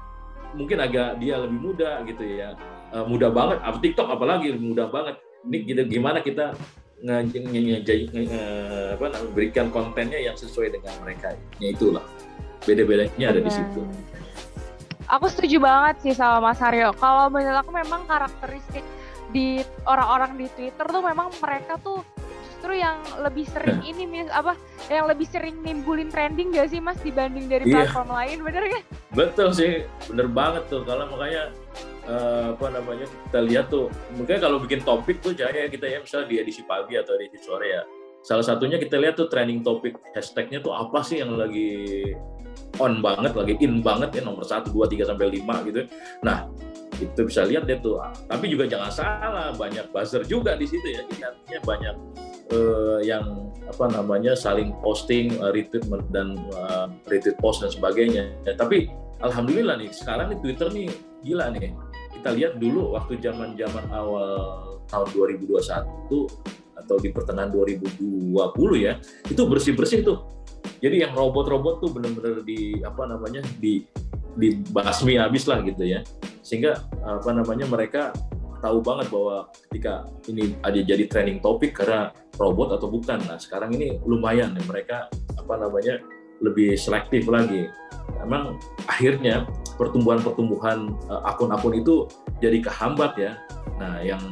[0.57, 2.57] mungkin agak dia lebih muda gitu ya,
[2.97, 3.61] uh, muda banget.
[3.61, 5.21] Apa TikTok apalagi muda banget.
[5.47, 6.59] Ini gitu, gimana kita
[7.07, 8.43] nge, nge, nge, nge,
[8.99, 11.37] apa, berikan kontennya yang sesuai dengan mereka.
[11.63, 12.03] Ya itulah
[12.67, 13.85] beda-bedanya ada di situ.
[15.07, 16.91] Aku setuju banget sih sama Mas Haryo.
[16.99, 18.83] Kalau menurut aku memang karakteristik
[19.31, 22.03] di orang-orang di Twitter tuh memang mereka tuh
[22.57, 24.57] justru yang lebih sering ini mis apa
[24.89, 27.85] yang lebih sering nimbulin trending gak sih mas dibanding dari yeah.
[27.85, 28.83] platform lain bener kan?
[29.13, 31.53] Betul sih bener banget tuh kalau makanya
[32.09, 36.33] uh, apa namanya kita lihat tuh mungkin kalau bikin topik tuh jangan kita ya misalnya
[36.33, 37.83] di edisi pagi atau edisi sore ya
[38.25, 42.17] salah satunya kita lihat tuh trending topik hashtagnya tuh apa sih yang lagi
[42.81, 45.81] on banget, lagi in banget ya nomor 1, 2, 3 sampai 5 gitu.
[46.21, 46.49] Nah,
[47.01, 48.01] itu bisa lihat deh tuh.
[48.27, 51.03] Tapi juga jangan salah, banyak buzzer juga di situ ya.
[51.07, 51.95] Jadi artinya banyak
[52.53, 55.85] uh, yang apa namanya saling posting, uh, retweet
[56.15, 58.33] dan uh, retweet post dan sebagainya.
[58.47, 58.91] Ya, tapi
[59.21, 60.89] alhamdulillah nih sekarang nih Twitter nih
[61.25, 61.73] gila nih.
[62.21, 64.31] Kita lihat dulu waktu zaman-zaman awal
[64.91, 65.57] tahun 2021
[66.77, 68.37] atau di pertengahan 2020
[68.79, 70.19] ya, itu bersih-bersih tuh.
[70.77, 73.87] Jadi yang robot-robot tuh benar-benar di apa namanya di
[74.37, 76.05] dibasmi habis lah gitu ya
[76.47, 78.15] sehingga apa namanya mereka
[78.63, 83.75] tahu banget bahwa ketika ini ada jadi training topik karena robot atau bukan nah sekarang
[83.75, 85.99] ini lumayan ya mereka apa namanya
[86.41, 87.67] lebih selektif lagi
[88.23, 89.45] memang akhirnya
[89.75, 92.07] pertumbuhan-pertumbuhan eh, akun-akun itu
[92.39, 93.33] jadi kehambat ya
[93.77, 94.23] nah yang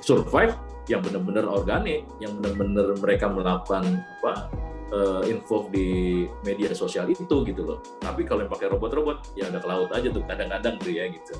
[0.00, 0.54] survive
[0.88, 4.48] yang benar-benar organik yang benar-benar mereka melakukan apa
[4.92, 7.78] uh, info di media sosial itu gitu loh.
[8.02, 11.34] Tapi kalau yang pakai robot-robot ya udah ke laut aja tuh kadang-kadang tuh ya gitu.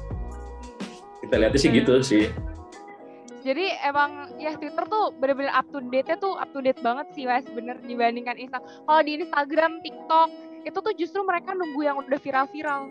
[1.25, 2.05] Kita lihatnya sih gitu hmm.
[2.05, 2.25] sih.
[3.45, 7.29] Jadi emang ya Twitter tuh bener-bener up to date-nya tuh up to date banget sih
[7.29, 8.69] Wes bener dibandingkan Instagram.
[8.89, 10.31] Kalau di Instagram, TikTok
[10.65, 12.89] itu tuh justru mereka nunggu yang udah viral-viral.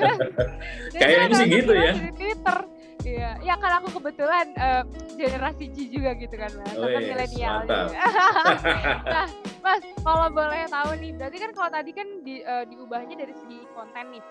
[0.96, 1.92] Kayaknya sih gitu ya.
[2.12, 2.58] Twitter
[3.06, 4.82] Iya, ya kan aku kebetulan uh,
[5.14, 7.62] generasi C juga gitu kan mas, oh, yes, milenial.
[7.62, 7.94] Gitu.
[9.14, 9.26] nah,
[9.62, 13.62] mas, kalau boleh tahu nih, berarti kan kalau tadi kan di, uh, diubahnya dari segi
[13.78, 14.22] konten nih,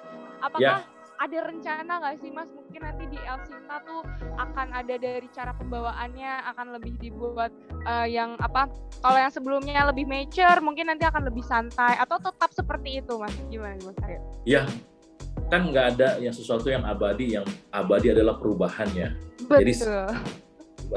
[0.43, 0.94] apakah yeah.
[1.16, 2.49] Ada rencana nggak sih mas?
[2.51, 4.03] Mungkin nanti di El Sinta tuh
[4.36, 7.51] akan ada dari cara pembawaannya akan lebih dibuat
[7.88, 8.68] uh, yang apa
[8.99, 13.34] kalau yang sebelumnya lebih mature mungkin nanti akan lebih santai atau tetap seperti itu mas?
[13.47, 14.20] Gimana mas Aryo?
[14.43, 14.63] Iya
[15.45, 19.13] kan nggak ada yang sesuatu yang abadi yang abadi adalah perubahannya
[19.45, 19.61] Betul.
[19.61, 19.74] jadi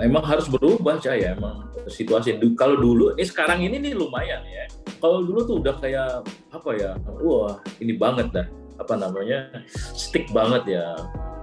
[0.08, 2.36] emang harus berubah saya emang situasi.
[2.56, 4.64] Kalau dulu ini sekarang ini nih lumayan ya.
[4.98, 6.90] Kalau dulu tuh udah kayak apa ya
[7.22, 8.46] wah ini banget dah
[8.78, 9.50] apa namanya
[9.94, 10.86] stick banget ya.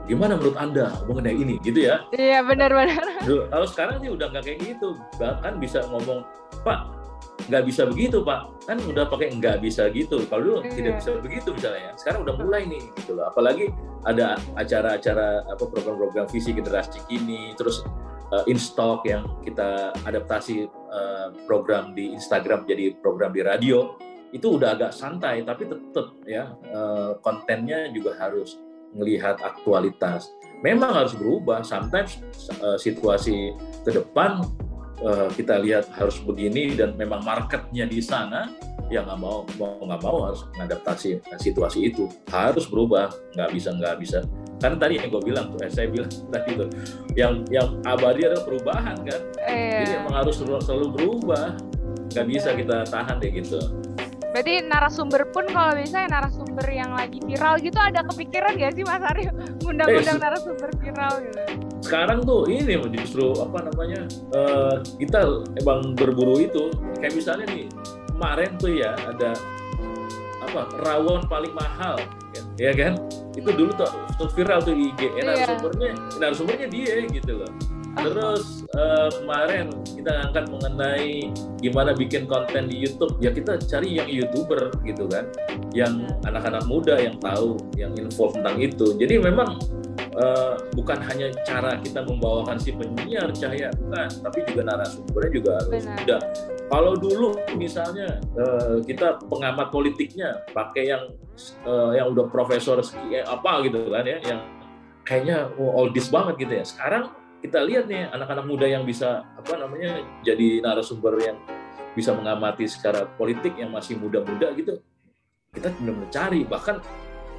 [0.06, 1.56] Gimana menurut anda mengenai ini?
[1.62, 2.06] Gitu ya.
[2.14, 4.96] Iya benar-benar kalau sekarang sih udah nggak kayak gitu.
[5.18, 6.24] Bahkan bisa ngomong
[6.64, 6.94] pak
[7.52, 8.48] nggak bisa begitu pak.
[8.70, 10.24] Kan udah pakai nggak bisa gitu.
[10.30, 10.74] Kalau dulu yeah.
[10.78, 13.28] tidak bisa begitu misalnya sekarang udah mulai nih gitu loh.
[13.34, 13.74] Apalagi
[14.06, 17.82] ada acara-acara apa program-program visi generasi kini terus
[18.30, 23.98] uh, in stock yang kita adaptasi uh, program di Instagram jadi program di radio
[24.36, 28.60] itu udah agak santai tapi tetap ya uh, kontennya juga harus
[28.92, 30.36] melihat aktualitas.
[30.60, 31.64] Memang harus berubah.
[31.64, 32.20] Sometimes
[32.60, 33.56] uh, situasi
[33.88, 34.44] ke depan
[35.04, 38.52] uh, kita lihat harus begini dan memang marketnya di sana
[38.86, 42.12] ya nggak mau mau nggak mau harus mengadaptasi situasi itu.
[42.28, 44.20] Harus berubah nggak bisa nggak bisa.
[44.60, 46.70] Kan tadi yang gue bilang tuh eh, saya bilang tadi tuh
[47.16, 49.22] yang yang abadi adalah perubahan kan?
[49.48, 49.84] Eh.
[49.84, 51.48] jadi emang harus selalu, selalu berubah.
[52.16, 53.85] Nggak bisa kita tahan deh gitu
[54.36, 58.84] Berarti narasumber pun kalau bisa ya narasumber yang lagi viral gitu ada kepikiran gak sih
[58.84, 59.32] Mas Aryo
[59.64, 61.40] undang-undang eh, narasumber viral gitu?
[61.80, 64.04] Sekarang tuh ini justru apa namanya
[64.36, 65.24] uh, kita
[65.56, 66.68] emang berburu itu
[67.00, 67.72] kayak misalnya nih
[68.12, 69.40] kemarin tuh ya ada
[70.44, 71.96] apa rawon paling mahal
[72.60, 73.00] ya kan
[73.40, 73.72] itu dulu
[74.20, 75.48] tuh viral tuh IG eh, iya.
[75.48, 77.52] narasumbernya narasumbernya dia gitu loh
[77.96, 81.32] Terus uh, kemarin kita angkat mengenai
[81.64, 83.18] gimana bikin konten di YouTube.
[83.24, 85.32] Ya kita cari yang youtuber gitu kan,
[85.72, 88.94] yang anak-anak muda yang tahu, yang info tentang itu.
[89.00, 89.58] Jadi memang
[90.20, 95.86] uh, bukan hanya cara kita membawakan si penyiar cahaya, bukan, tapi juga narasumbernya juga harus
[95.88, 96.18] muda.
[96.66, 101.04] Kalau dulu misalnya uh, kita pengamat politiknya pakai yang
[101.66, 102.82] uh, yang udah profesor
[103.26, 104.42] apa gitu kan ya, yang
[105.06, 106.66] kayaknya oh, oldies banget gitu ya.
[106.66, 111.38] Sekarang kita lihat nih anak-anak muda yang bisa apa namanya jadi narasumber yang
[111.94, 114.82] bisa mengamati secara politik yang masih muda-muda gitu
[115.54, 116.82] kita benar mencari bahkan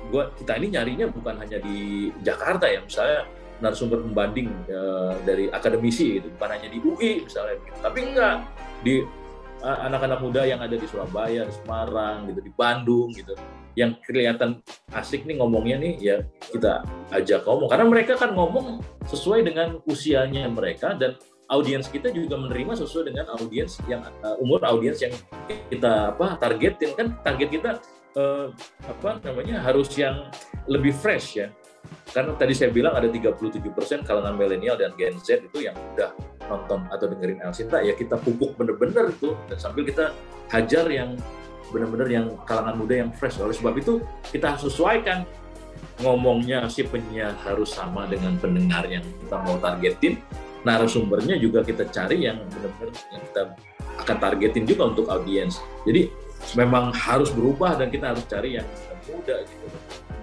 [0.09, 3.27] gua kita ini nyarinya bukan hanya di Jakarta ya misalnya
[3.59, 7.79] narasumber pembanding ya, dari akademisi gitu bukan hanya di UI misalnya gitu.
[7.83, 8.37] tapi enggak
[8.87, 8.95] di
[9.67, 13.35] anak-anak muda yang ada di Surabaya, di Semarang gitu, di Bandung gitu
[13.77, 14.65] yang kelihatan
[14.97, 16.17] asik nih ngomongnya nih ya
[16.49, 17.69] kita ajak ngomong.
[17.69, 21.15] Karena mereka kan ngomong sesuai dengan usianya mereka dan
[21.53, 25.13] audiens kita juga menerima sesuai dengan audiens yang uh, umur audiens yang
[25.69, 26.97] kita apa targetin.
[26.97, 27.71] Kan target kita
[28.17, 28.49] uh,
[28.89, 30.33] apa namanya harus yang
[30.67, 31.53] lebih fresh ya.
[32.11, 33.63] Karena tadi saya bilang ada 37%
[34.03, 36.11] kalangan milenial dan Gen Z itu yang udah
[36.51, 40.11] nonton atau dengerin El Sinta ya kita pupuk bener-bener itu dan sambil kita
[40.51, 41.15] hajar yang
[41.77, 43.37] benar-benar yang kalangan muda yang fresh.
[43.45, 44.01] Oleh sebab itu
[44.33, 45.29] kita harus sesuaikan
[46.01, 50.17] ngomongnya si penyiar harus sama dengan pendengar yang kita mau targetin.
[50.65, 53.43] Narasumbernya juga kita cari yang benar-benar yang kita
[54.03, 55.61] akan targetin juga untuk audiens.
[55.85, 56.11] Jadi
[56.59, 58.67] memang harus berubah dan kita harus cari yang
[59.07, 59.67] muda gitu.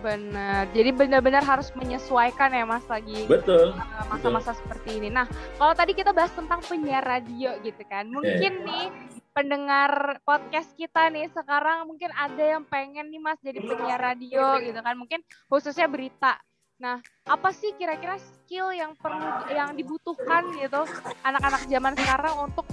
[0.04, 0.68] Benar.
[0.76, 3.72] Jadi benar-benar harus menyesuaikan ya Mas lagi Betul.
[3.72, 5.08] uh, masa-masa seperti ini.
[5.08, 5.24] Nah,
[5.56, 8.12] kalau tadi kita bahas tentang penyiar radio gitu kan.
[8.12, 8.86] Mungkin nih
[9.34, 14.80] pendengar podcast kita nih sekarang mungkin ada yang pengen nih Mas jadi penyiar radio gitu
[14.80, 14.96] kan.
[14.96, 15.20] Mungkin
[15.50, 16.38] khususnya berita.
[16.78, 20.86] Nah, apa sih kira-kira skill yang perlu yang dibutuhkan gitu
[21.26, 22.66] anak-anak zaman sekarang untuk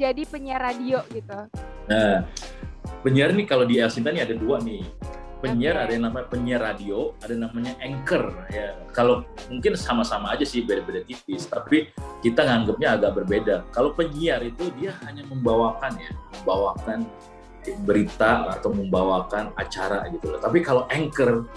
[0.00, 1.38] jadi penyiar radio gitu?
[1.88, 2.24] Nah,
[3.04, 4.80] penyiar nih kalau di Elsinta nih ada dua nih.
[5.40, 5.82] Penyiar Oke.
[5.88, 8.76] ada yang namanya penyiar radio, ada namanya anchor ya.
[8.92, 11.88] Kalau mungkin sama-sama aja sih beda-beda tipis, tapi
[12.20, 13.64] kita nganggapnya agak berbeda.
[13.72, 17.08] Kalau penyiar itu dia hanya membawakan ya, membawakan
[17.88, 20.40] berita atau membawakan acara gitu loh.
[20.44, 21.48] Tapi kalau anchor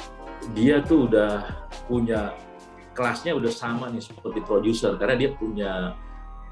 [0.56, 1.44] dia tuh udah
[1.88, 2.36] punya
[2.96, 5.98] kelasnya udah sama nih seperti produser karena dia punya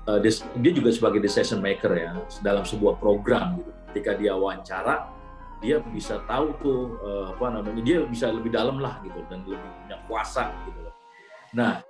[0.07, 2.11] uh, des- dia juga sebagai decision maker ya
[2.43, 3.71] dalam sebuah program gitu.
[3.91, 5.11] Ketika dia wawancara,
[5.61, 9.69] dia bisa tahu tuh uh, apa namanya dia bisa lebih dalam lah gitu dan lebih
[9.85, 10.95] punya kuasa gitu loh.
[11.53, 11.85] Nah,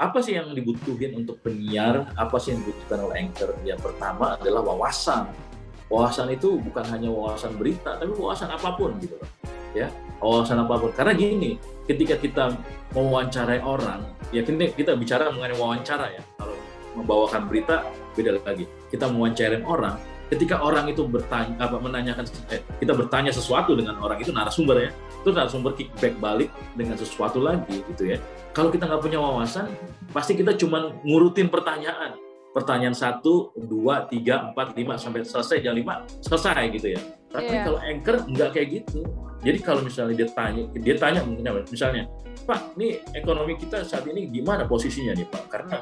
[0.00, 2.10] apa sih yang dibutuhin untuk penyiar?
[2.18, 3.54] Apa sih yang dibutuhkan oleh anchor?
[3.62, 5.30] Yang pertama adalah wawasan.
[5.86, 9.30] Wawasan itu bukan hanya wawasan berita, tapi wawasan apa pun gitu loh.
[9.70, 10.90] Ya, wawasan apa pun.
[10.96, 12.56] Karena gini, ketika kita
[12.96, 14.02] mewawancarai orang,
[14.34, 16.22] ya kita, kita bicara mengenai wawancara ya.
[16.40, 16.56] Kalau
[16.98, 17.86] membawakan berita
[18.18, 18.66] beda lagi.
[18.90, 19.94] Kita mewawancarai orang,
[20.30, 22.22] ketika orang itu bertanya apa menanyakan
[22.54, 24.90] eh, kita bertanya sesuatu dengan orang itu narasumber ya.
[25.20, 28.18] Itu narasumber kickback balik dengan sesuatu lagi gitu ya.
[28.54, 29.66] Kalau kita nggak punya wawasan
[30.14, 32.14] pasti kita cuma ngurutin pertanyaan.
[32.50, 37.00] Pertanyaan satu dua tiga empat lima sampai selesai jam lima selesai gitu ya.
[37.30, 37.62] Tapi Iya.
[37.66, 39.02] kalau anchor nggak kayak gitu.
[39.40, 42.06] Jadi kalau misalnya dia tanya dia tanya mungkin apa, misalnya
[42.46, 45.42] pak nih ekonomi kita saat ini gimana posisinya nih pak?
[45.46, 45.78] Karena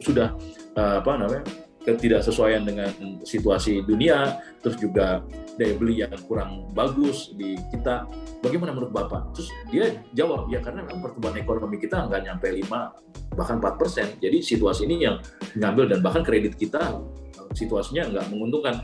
[0.00, 0.32] sudah
[0.76, 1.44] eh, apa namanya
[1.84, 2.88] ketidaksesuaian dengan
[3.22, 5.20] situasi dunia, terus juga
[5.60, 8.08] daya beli yang kurang bagus di kita.
[8.40, 9.36] Bagaimana menurut Bapak?
[9.36, 14.06] Terus dia jawab, ya karena memang pertumbuhan ekonomi kita nggak nyampe 5, bahkan 4 persen.
[14.18, 15.20] Jadi situasi ini yang
[15.60, 17.04] ngambil dan bahkan kredit kita
[17.52, 18.80] situasinya nggak menguntungkan.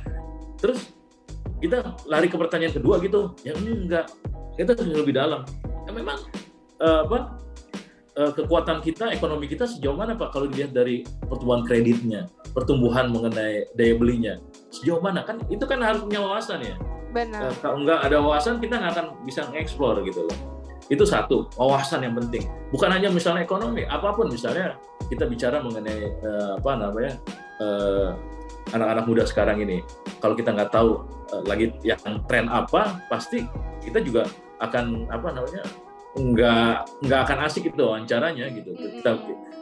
[0.60, 0.92] Terus
[1.60, 4.12] kita lari ke pertanyaan kedua gitu, ya enggak.
[4.56, 5.44] Kita harus lebih dalam.
[5.88, 6.20] Ya memang
[6.80, 7.40] eh, apa
[8.16, 13.70] eh, kekuatan kita, ekonomi kita sejauh mana Pak kalau dilihat dari pertumbuhan kreditnya, pertumbuhan mengenai
[13.74, 14.34] daya belinya,
[14.70, 16.76] sejauh mana kan itu kan harus punya wawasan ya.
[17.10, 17.50] Benar.
[17.50, 20.38] Eh, kalau nggak ada wawasan kita nggak akan bisa ngeksplor gitu loh.
[20.90, 22.46] Itu satu wawasan yang penting.
[22.74, 24.74] Bukan hanya misalnya ekonomi, apa pun misalnya
[25.10, 27.12] kita bicara mengenai eh, apa namanya
[27.62, 28.08] eh,
[28.74, 29.82] anak-anak muda sekarang ini.
[30.22, 31.02] Kalau kita nggak tahu
[31.34, 33.42] eh, lagi yang tren apa, pasti
[33.82, 34.26] kita juga
[34.60, 35.62] akan apa namanya
[36.10, 38.70] nggak nggak akan asik itu wawancaranya gitu.
[38.74, 39.10] Kita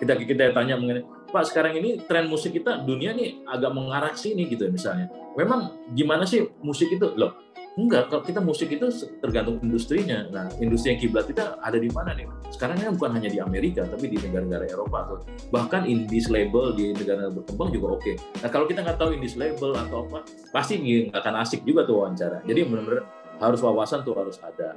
[0.01, 4.48] kita kita tanya mengenai Pak sekarang ini tren musik kita dunia nih agak mengarah sini
[4.48, 5.12] gitu misalnya.
[5.36, 7.36] Memang gimana sih musik itu loh?
[7.78, 8.90] Enggak, kalau kita musik itu
[9.22, 10.26] tergantung industrinya.
[10.34, 12.26] Nah, industri yang kiblat kita ada di mana nih?
[12.50, 15.16] Sekarang kan bukan hanya di Amerika, tapi di negara-negara Eropa atau
[15.54, 18.12] bahkan indies label di negara berkembang juga oke.
[18.42, 22.02] Nah, kalau kita nggak tahu indies label atau apa, pasti nggak akan asik juga tuh
[22.02, 22.42] wawancara.
[22.50, 23.06] Jadi benar-benar
[23.38, 24.74] harus wawasan tuh harus ada.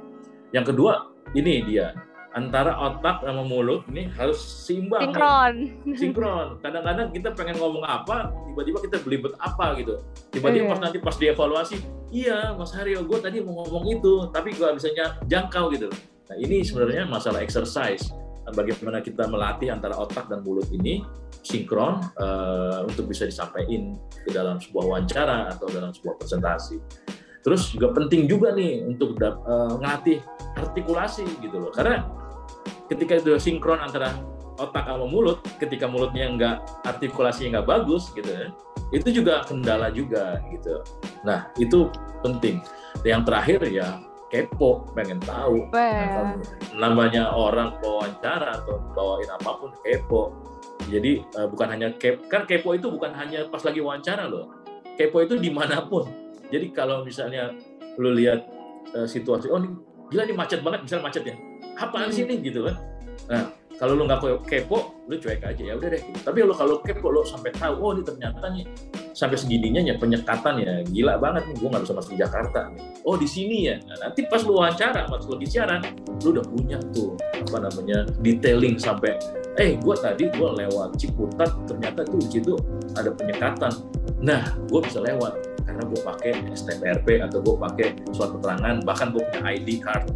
[0.54, 1.90] Yang kedua, ini dia
[2.32, 5.04] antara otak sama mulut ini harus seimbang.
[5.04, 5.54] nih Sinkron.
[5.96, 6.48] sinkron.
[6.64, 10.00] Kadang-kadang kita pengen ngomong apa, tiba-tiba kita belibet apa gitu.
[10.32, 10.72] Tiba-tiba Iya.
[10.72, 11.76] pas nanti pas dievaluasi,
[12.08, 14.88] iya Mas Haryo, gue tadi mau ngomong itu, tapi gue bisa
[15.28, 15.92] jangkau gitu.
[16.28, 18.08] Nah ini sebenarnya masalah exercise.
[18.42, 21.04] Bagaimana kita melatih antara otak dan mulut ini
[21.44, 26.80] sinkron eh, untuk bisa disampaikan ke dalam sebuah wawancara atau dalam sebuah presentasi.
[27.42, 29.34] Terus juga penting juga nih untuk eh,
[29.78, 30.18] ngelatih
[30.58, 31.70] artikulasi gitu loh.
[31.70, 32.02] Karena
[32.92, 34.12] ketika itu sinkron antara
[34.60, 38.46] otak sama mulut, ketika mulutnya nggak artikulasinya nggak bagus gitu ya,
[38.92, 40.84] itu juga kendala juga gitu.
[41.24, 41.88] Nah itu
[42.20, 42.60] penting.
[43.02, 43.88] Yang terakhir ya
[44.28, 45.68] kepo, pengen tahu.
[45.72, 46.36] Nah,
[46.76, 50.36] namanya orang wawancara atau bawain apa pun kepo.
[50.88, 54.52] Jadi eh, bukan hanya kepo, kan kepo itu bukan hanya pas lagi wawancara loh.
[55.00, 56.08] Kepo itu di mana pun.
[56.52, 57.52] Jadi kalau misalnya
[57.96, 58.44] lu lihat
[58.92, 59.72] eh, situasi, oh ini
[60.12, 61.36] gila nih macet banget, misalnya macet ya.
[61.78, 62.76] Apaan sih nih gitu kan?
[63.30, 63.44] Nah
[63.80, 66.02] kalau lu nggak ke- kepo, lu cuek aja ya udah deh.
[66.22, 68.62] Tapi lu kalau kepo lu sampai tahu, oh ini ternyata nih
[69.10, 72.82] sampai segininya ya penyekatan ya gila banget nih gue nggak bisa masuk Jakarta nih.
[73.02, 73.76] Oh di sini ya.
[73.82, 75.82] Nah, nanti pas lu wawancara, pas lu lagi siaran,
[76.22, 79.18] lu udah punya tuh apa namanya detailing sampai
[79.60, 82.54] eh gue tadi gue lewat Ciputat ternyata tuh di situ
[82.94, 83.72] ada penyekatan.
[84.22, 89.22] Nah gue bisa lewat karena gue pakai STPRP atau gue pakai surat keterangan bahkan gue
[89.26, 90.06] punya ID card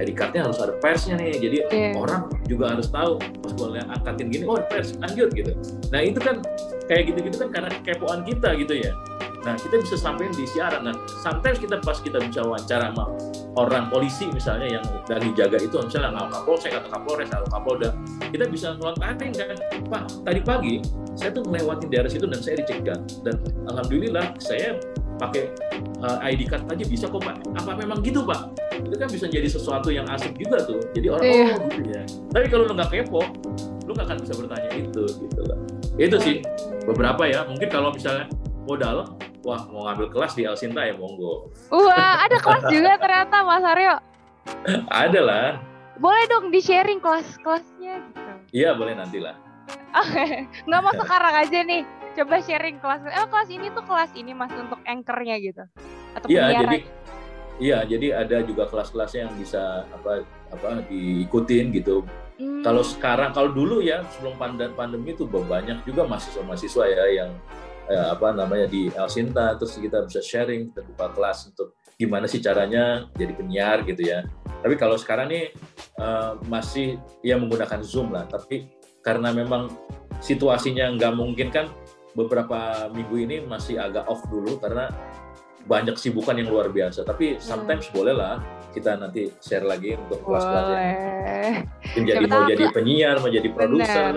[0.00, 1.90] ID cardnya harus ada persnya nih jadi Iya.
[2.00, 5.52] orang juga harus tahu pas gue lihat angkatin gini oh pers lanjut gitu
[5.92, 6.40] nah itu kan
[6.88, 8.92] kayak gitu-gitu kan karena kepoan kita gitu ya
[9.40, 10.84] Nah, kita bisa sampaikan di siaran.
[10.84, 13.08] Nah, sometimes kita pas kita bisa wawancara sama
[13.56, 17.88] orang polisi misalnya yang dari jaga itu, misalnya nggak kapolsek atau kapolres atau kapolda,
[18.28, 19.56] kita bisa ngelontarin kan,
[19.88, 20.74] Pak, tadi pagi
[21.16, 23.00] saya tuh melewati daerah situ dan saya dicegat.
[23.24, 23.40] Dan
[23.72, 24.76] alhamdulillah saya
[25.20, 25.52] pakai
[26.00, 27.36] uh, ID card aja bisa kok Pak.
[27.60, 28.56] Apa memang gitu Pak?
[28.80, 30.80] Itu kan bisa jadi sesuatu yang asik juga tuh.
[30.96, 31.44] Jadi orang Iya.
[31.52, 32.02] oh gitu ya.
[32.32, 33.20] Tapi kalau lu nggak kepo,
[33.84, 35.58] lu nggak akan bisa bertanya itu gitu lah.
[36.00, 36.40] Itu sih
[36.88, 37.44] beberapa ya.
[37.44, 38.24] Mungkin kalau misalnya
[38.64, 39.12] modal,
[39.44, 41.52] wah mau ngambil kelas di Alsinta ya monggo.
[41.68, 43.96] Wah, ada kelas juga ternyata Mas Aryo.
[45.04, 45.48] Ada lah.
[46.00, 48.32] Boleh dong di-sharing kelas-kelasnya gitu.
[48.56, 49.36] Iya boleh nanti lah.
[50.64, 51.84] Nggak mau sekarang aja nih.
[52.16, 53.00] Coba sharing kelas.
[53.06, 55.62] Eh, kelas ini tuh kelas ini Mas untuk anchornya gitu.
[56.16, 56.64] Atau Iya penyiaran.
[56.66, 56.78] jadi
[57.60, 62.08] Iya, jadi ada juga kelas-kelasnya yang bisa apa apa diikutin gitu.
[62.40, 62.64] Hmm.
[62.64, 67.30] Kalau sekarang, kalau dulu ya sebelum pandem pandemi itu banyak juga mahasiswa-mahasiswa ya yang
[67.84, 72.40] eh, apa namanya di Alsinta, terus kita bisa sharing, kita buka kelas untuk gimana sih
[72.40, 74.24] caranya jadi penyiar gitu ya.
[74.64, 75.52] Tapi kalau sekarang nih
[76.00, 78.72] eh, masih ya menggunakan Zoom lah, tapi
[79.04, 79.68] karena memang
[80.24, 81.68] situasinya nggak mungkin kan
[82.14, 84.90] beberapa minggu ini masih agak off dulu karena
[85.66, 87.06] banyak sibukan yang luar biasa.
[87.06, 91.54] Tapi sometimes boleh lah kita nanti share lagi untuk kelas-kelasnya Boleh.
[91.90, 94.14] mungkin jadi Siapa mau tahu jadi penyiar, mau jadi produser,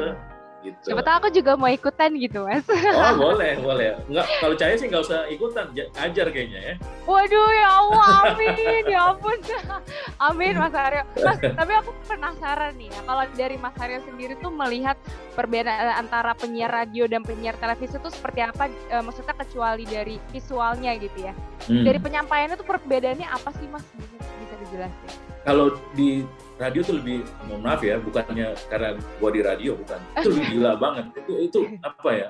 [0.63, 0.77] gitu.
[0.81, 2.65] Siapa tahu aku juga mau ikutan gitu, Mas.
[2.71, 3.99] Oh boleh, boleh.
[4.07, 6.73] Enggak, kalau saya sih nggak usah ikutan, ajar kayaknya ya.
[7.03, 9.37] Waduh, ya Allah, amin, ya ampun.
[10.31, 11.03] Amin, Mas Aryo.
[11.19, 14.95] Mas, tapi aku penasaran nih ya, kalau dari Mas Aryo sendiri tuh melihat
[15.35, 18.71] perbedaan antara penyiar radio dan penyiar televisi itu seperti apa?
[18.87, 21.33] Eh, maksudnya kecuali dari visualnya gitu ya.
[21.67, 21.83] Hmm.
[21.83, 23.83] Dari penyampaiannya tuh perbedaannya apa sih, Mas?
[23.99, 25.11] Bisa, bisa dijelasin?
[25.43, 26.23] Kalau di
[26.63, 30.71] radio tuh lebih, mohon maaf ya, bukannya karena gua di radio bukan, itu lebih gila
[30.83, 31.05] banget.
[31.19, 32.29] Itu itu apa ya?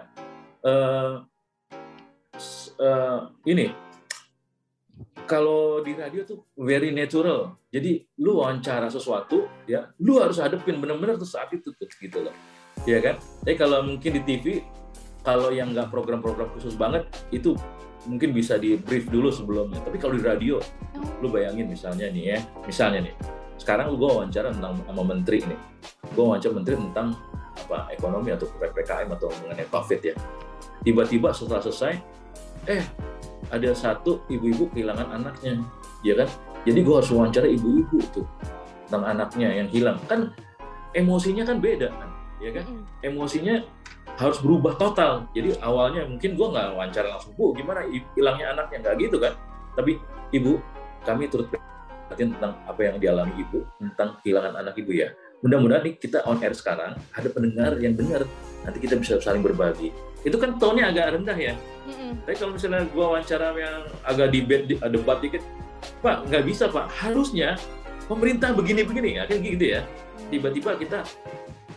[2.33, 3.69] S- eh, ini
[5.23, 7.55] kalau di radio tuh very natural.
[7.71, 12.35] Jadi lu wawancara sesuatu ya, lu harus hadepin bener-bener tuh saat itu tuh gitu loh.
[12.83, 13.21] Ya kan?
[13.45, 14.45] Tapi kalau mungkin di TV
[15.23, 17.55] kalau yang nggak program-program khusus banget itu
[18.03, 19.79] mungkin bisa di brief dulu sebelumnya.
[19.79, 20.59] Tapi kalau di radio
[21.23, 23.15] lu bayangin misalnya nih ya, misalnya nih.
[23.57, 25.59] Sekarang gua wawancara tentang sama menteri nih.
[26.13, 27.15] Gua wawancara menteri tentang
[27.53, 30.15] apa ekonomi atau PPKM atau mengenai Covid ya.
[30.83, 31.93] Tiba-tiba setelah selesai
[32.67, 32.83] eh
[33.51, 35.61] ada satu ibu-ibu kehilangan anaknya,
[36.01, 36.29] ya kan?
[36.63, 38.25] Jadi gue harus wawancara ibu-ibu tuh
[38.87, 39.99] tentang anaknya yang hilang.
[40.07, 40.31] Kan
[40.95, 42.65] emosinya kan beda kan, ya kan?
[43.03, 43.61] Emosinya
[44.15, 45.27] harus berubah total.
[45.35, 47.83] Jadi awalnya mungkin gue nggak wawancara langsung, bu gimana
[48.15, 49.33] hilangnya anaknya nggak gitu kan?
[49.75, 49.99] Tapi
[50.31, 50.57] ibu,
[51.03, 51.51] kami turut
[52.13, 55.09] tentang apa yang dialami ibu tentang kehilangan anak ibu ya.
[55.43, 58.23] Mudah-mudahan nih kita on air sekarang ada pendengar yang dengar,
[58.63, 59.91] nanti kita bisa saling berbagi.
[60.23, 61.53] Itu kan tone-nya agak rendah ya.
[61.83, 62.23] Mm-mm.
[62.23, 65.43] Tapi kalau misalnya gua wawancara yang agak debat, debat dikit,
[65.99, 67.59] Pak nggak bisa Pak, harusnya
[68.07, 69.83] pemerintah begini-begini ya, kan gitu ya.
[70.31, 71.03] Tiba-tiba kita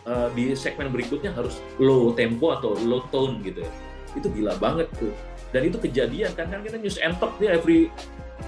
[0.07, 3.71] eh, di segmen berikutnya harus low tempo atau low tone gitu ya.
[4.15, 5.11] Itu gila banget tuh.
[5.51, 7.91] Dan itu kejadian kan kan kita news and talk dia every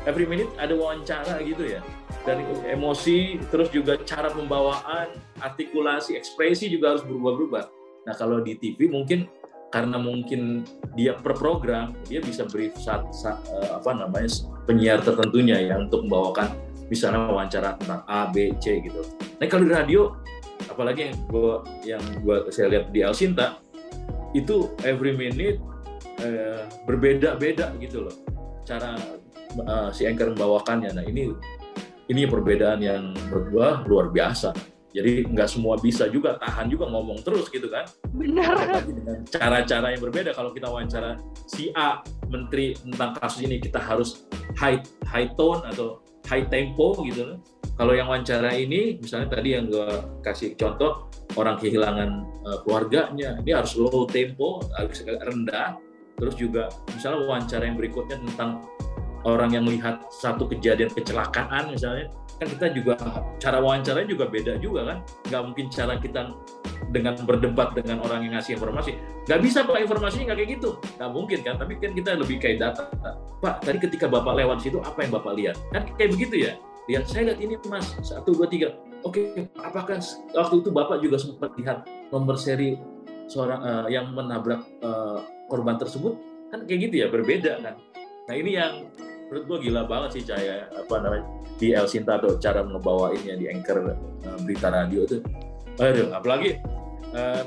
[0.06, 1.82] every minute ada wawancara gitu ya.
[2.28, 7.64] Dan emosi terus juga cara pembawaan, artikulasi, ekspresi juga harus berubah-berubah.
[8.06, 9.28] Nah kalau di TV mungkin
[9.70, 10.66] karena mungkin
[10.98, 14.30] dia per program dia bisa brief saat, saat eh, apa namanya
[14.66, 16.58] penyiar tertentunya ya untuk membawakan
[16.90, 19.06] misalnya wawancara tentang A B C gitu.
[19.38, 20.18] Nah kalau di radio
[20.66, 23.62] apalagi yang gua yang gua saya lihat di Alsinta
[24.34, 25.62] itu every minute
[26.18, 28.16] eh, berbeda-beda gitu loh
[28.66, 28.98] cara
[29.58, 30.92] eh, si anchor membawakannya.
[30.94, 31.34] Nah ini
[32.10, 33.14] ini perbedaan yang
[33.54, 34.54] gua luar biasa.
[34.90, 37.86] Jadi nggak semua bisa juga tahan juga ngomong terus gitu kan
[38.42, 41.14] apalagi dengan cara-cara yang berbeda kalau kita wawancara
[41.46, 44.26] si A menteri tentang kasus ini kita harus
[44.58, 47.38] high high tone atau high tempo gitu loh.
[47.78, 49.88] Kalau yang wawancara ini misalnya tadi yang gue
[50.26, 51.06] kasih contoh
[51.38, 52.10] orang kehilangan
[52.50, 55.78] eh, keluarganya ini harus low tempo harus rendah
[56.20, 58.66] terus juga misalnya wawancara yang berikutnya tentang
[59.28, 62.08] orang yang melihat satu kejadian kecelakaan misalnya
[62.40, 62.96] kan kita juga
[63.36, 64.98] cara wawancaranya juga beda juga kan.
[65.28, 66.22] Nggak mungkin cara kita
[66.90, 68.96] dengan berdebat dengan orang yang ngasih informasi.
[69.28, 70.70] Nggak bisa pak informasinya nggak kayak gitu.
[70.96, 72.88] Nggak mungkin kan tapi kan kita lebih kayak data.
[73.44, 75.56] Pak tadi ketika bapak lewat situ apa yang bapak lihat?
[75.76, 76.52] Kan kayak begitu ya.
[76.88, 77.92] Lihat saya lihat ini mas.
[78.00, 78.72] Satu dua tiga.
[79.04, 80.00] Oke apakah
[80.32, 82.80] waktu itu bapak juga sempat lihat nomor seri
[83.28, 85.20] seorang eh, yang menabrak eh,
[85.52, 86.16] korban tersebut?
[86.50, 87.76] Kan kayak gitu ya berbeda kan
[88.30, 88.86] nah ini yang
[89.28, 91.26] menurut gua gila banget sih cahaya apa namanya?
[91.58, 93.98] Di El Sinta atau cara ngebawainnya di anchor eh,
[94.46, 95.18] berita radio itu
[95.82, 96.62] aduh apalagi
[97.14, 97.44] eh,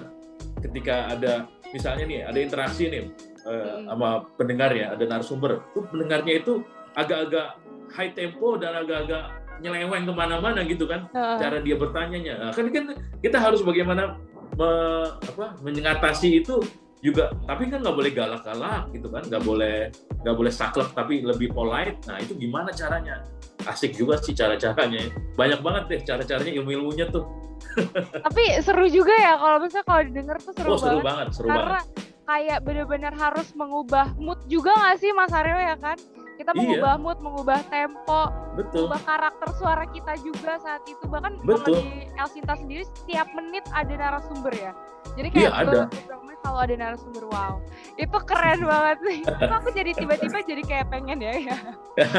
[0.62, 3.02] ketika ada misalnya nih ada interaksi nih
[3.46, 5.64] uh, sama pendengar ya, ada narasumber.
[5.72, 6.62] Tuh pendengarnya itu
[6.94, 7.58] agak-agak
[7.92, 11.38] high tempo dan agak-agak nyeleweng ke mana-mana gitu kan uh.
[11.38, 12.34] cara dia bertanyanya.
[12.48, 12.84] Nah, kan kan
[13.22, 14.18] kita harus bagaimana
[14.58, 14.70] me,
[15.16, 16.60] apa mengatasi itu
[17.02, 17.34] juga.
[17.44, 19.22] Tapi kan nggak boleh galak-galak gitu kan.
[19.26, 19.76] Nggak boleh
[20.22, 21.98] nggak boleh saklek tapi lebih polite.
[22.06, 23.26] Nah itu gimana caranya?
[23.66, 25.10] Asik juga sih cara-caranya.
[25.34, 27.26] Banyak banget deh cara-caranya ilmu-ilmunya tuh.
[28.26, 31.46] Tapi seru juga ya kalau misalnya kalau didengar tuh seru, oh, seru banget, banget seru
[31.46, 31.86] karena banget.
[32.26, 35.94] kayak benar-benar harus mengubah mood juga nggak sih Mas Aryo ya kan
[36.42, 36.58] kita iya.
[36.58, 38.22] mengubah mood, mengubah tempo,
[38.58, 38.90] Betul.
[38.90, 41.04] mengubah karakter suara kita juga saat itu.
[41.06, 41.78] Bahkan Betul.
[41.78, 44.72] di Elsinta sendiri setiap menit ada narasumber ya.
[45.14, 45.86] Jadi kayak iya, ada.
[46.26, 47.62] menit kalau ada narasumber, wow,
[47.94, 49.18] itu keren banget sih.
[49.46, 51.32] aku jadi tiba-tiba jadi kayak pengen ya.
[51.38, 51.56] ya.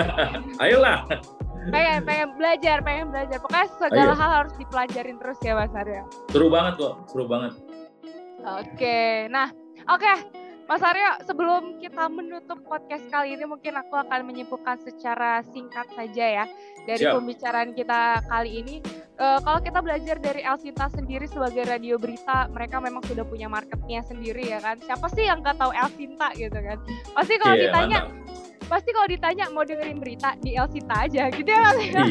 [0.64, 1.04] Ayolah.
[1.64, 3.38] pengen pengen belajar, pengen belajar.
[3.44, 4.20] Pokoknya segala Ayo.
[4.20, 6.04] hal harus dipelajarin terus ya Mas Arya.
[6.32, 7.56] Seru banget kok, seru banget.
[8.44, 9.48] Oke, nah,
[9.88, 10.43] oke.
[10.64, 16.44] Mas Aryo, sebelum kita menutup podcast kali ini, mungkin aku akan menyimpulkan secara singkat saja
[16.44, 16.46] ya
[16.88, 17.20] dari Siap.
[17.20, 18.76] pembicaraan kita kali ini.
[19.14, 24.02] Uh, kalau kita belajar dari Elsinta sendiri sebagai radio berita, mereka memang sudah punya marketnya
[24.02, 24.82] sendiri ya kan.
[24.82, 26.78] Siapa sih yang nggak tahu Elsinta gitu kan?
[27.14, 28.66] Pasti kalau yeah, ditanya, mantap.
[28.66, 31.78] pasti kalau ditanya mau dengerin berita di Elsinta aja gitu ya mas.
[31.78, 32.02] Iya,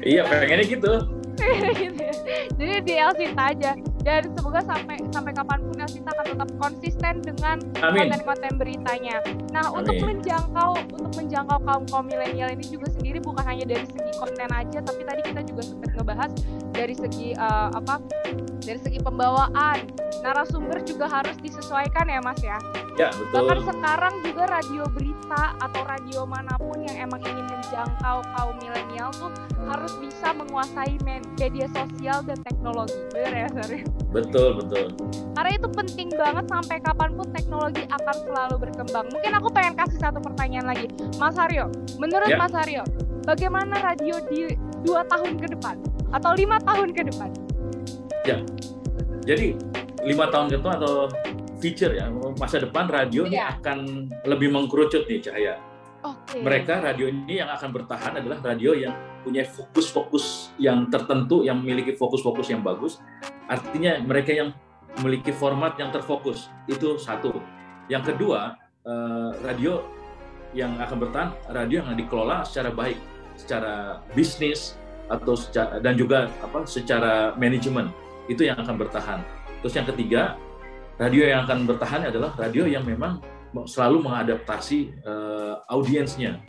[0.00, 0.92] iya pengennya gitu.
[2.58, 3.72] Jadi di Elsinta aja
[4.06, 9.18] dan semoga sampai sampai kapan pun Elsinta akan tetap konsisten dengan konten-konten beritanya.
[9.50, 9.82] Nah Amin.
[9.82, 14.48] untuk menjangkau untuk menjangkau kaum kaum milenial ini juga sendiri bukan hanya dari segi konten
[14.48, 16.30] aja, tapi tadi kita juga sempat ngebahas
[16.76, 18.02] dari segi uh, apa
[18.60, 19.86] dari segi pembawaan
[20.26, 22.58] narasumber juga harus disesuaikan ya mas ya.
[22.96, 23.44] Ya betul.
[23.44, 29.12] Bahkan sekarang juga radio berita atau radio mana pun yang emang ingin menjangkau kaum milenial
[29.12, 29.30] tuh
[29.68, 30.96] harus bisa menguasai
[31.36, 32.96] media sosial dan teknologi.
[33.12, 33.80] Benar ya, sorry.
[34.10, 34.84] Betul, betul.
[35.36, 39.06] Karena itu penting banget sampai kapan pun teknologi akan selalu berkembang.
[39.12, 40.86] Mungkin aku pengen kasih satu pertanyaan lagi.
[41.20, 41.68] Mas Haryo,
[42.00, 42.40] menurut ya.
[42.40, 42.82] Mas Haryo,
[43.28, 45.95] bagaimana radio di dua tahun ke depan?
[46.14, 47.30] Atau lima tahun ke depan?
[48.26, 48.42] Ya,
[49.26, 49.54] jadi
[50.02, 51.10] lima tahun ke depan atau
[51.62, 53.30] future ya, masa depan radio ya.
[53.30, 53.78] ini akan
[54.28, 55.56] lebih mengkerucut nih Cahaya
[56.06, 56.38] Okay.
[56.38, 58.94] Mereka radio ini yang akan bertahan adalah radio yang
[59.26, 63.02] punya fokus-fokus yang tertentu, yang memiliki fokus-fokus yang bagus.
[63.50, 64.54] Artinya mereka yang
[65.02, 66.46] memiliki format yang terfokus.
[66.70, 67.42] Itu satu.
[67.90, 68.54] Yang kedua,
[68.86, 69.82] eh, radio
[70.54, 72.98] yang akan bertahan, radio yang dikelola secara baik,
[73.34, 77.90] secara bisnis atau secara, dan juga apa secara manajemen.
[78.26, 79.20] Itu yang akan bertahan.
[79.62, 80.34] Terus yang ketiga,
[80.98, 83.22] radio yang akan bertahan adalah radio yang memang
[83.64, 86.42] selalu mengadaptasi uh, audiensnya.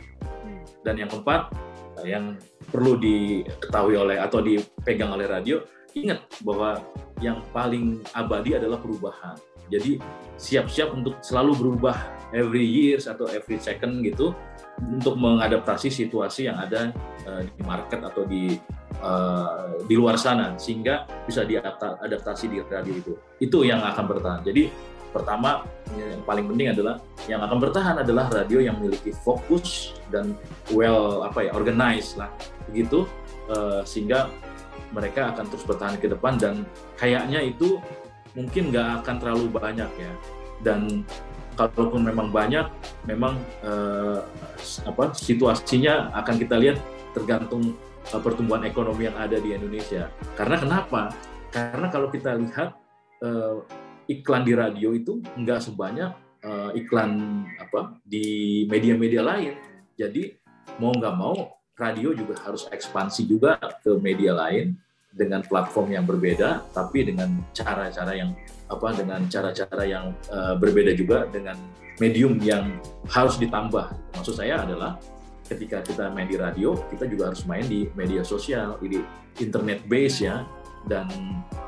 [0.82, 1.54] Dan yang keempat,
[2.02, 2.38] yang
[2.70, 5.62] perlu diketahui oleh atau dipegang oleh radio,
[5.94, 6.78] ingat bahwa
[7.18, 9.34] yang paling abadi adalah perubahan.
[9.68, 10.00] Jadi
[10.38, 11.96] siap-siap untuk selalu berubah
[12.32, 14.36] every years atau every second gitu
[14.78, 16.94] untuk mengadaptasi situasi yang ada
[17.26, 18.54] uh, di market atau di
[19.02, 23.12] uh, di luar sana sehingga bisa diadaptasi di radio itu.
[23.42, 24.40] Itu yang akan bertahan.
[24.46, 24.70] Jadi
[25.08, 25.64] pertama
[25.96, 30.36] yang paling penting adalah yang akan bertahan adalah radio yang memiliki fokus dan
[30.72, 32.28] well apa ya organized lah
[32.68, 33.08] begitu
[33.48, 34.28] uh, sehingga
[34.92, 36.54] mereka akan terus bertahan ke depan dan
[36.96, 37.80] kayaknya itu
[38.38, 40.12] mungkin nggak akan terlalu banyak ya.
[40.62, 41.02] Dan
[41.58, 42.70] kalaupun memang banyak
[43.02, 43.34] memang
[43.66, 44.22] uh,
[44.86, 46.78] apa situasinya akan kita lihat
[47.10, 47.74] tergantung
[48.14, 50.06] uh, pertumbuhan ekonomi yang ada di Indonesia.
[50.38, 51.10] Karena kenapa?
[51.50, 52.78] Karena kalau kita lihat
[53.26, 53.66] uh,
[54.06, 56.14] iklan di radio itu nggak sebanyak
[56.46, 59.58] uh, iklan apa di media-media lain.
[59.98, 60.30] Jadi
[60.78, 64.78] mau nggak mau radio juga harus ekspansi juga ke media lain
[65.12, 68.36] dengan platform yang berbeda, tapi dengan cara-cara yang
[68.68, 71.56] apa dengan cara-cara yang uh, berbeda juga dengan
[71.98, 72.76] medium yang
[73.08, 73.88] harus ditambah.
[74.14, 75.00] Maksud saya adalah
[75.48, 79.00] ketika kita main di radio, kita juga harus main di media sosial, di
[79.40, 80.44] internet base ya,
[80.84, 81.08] dan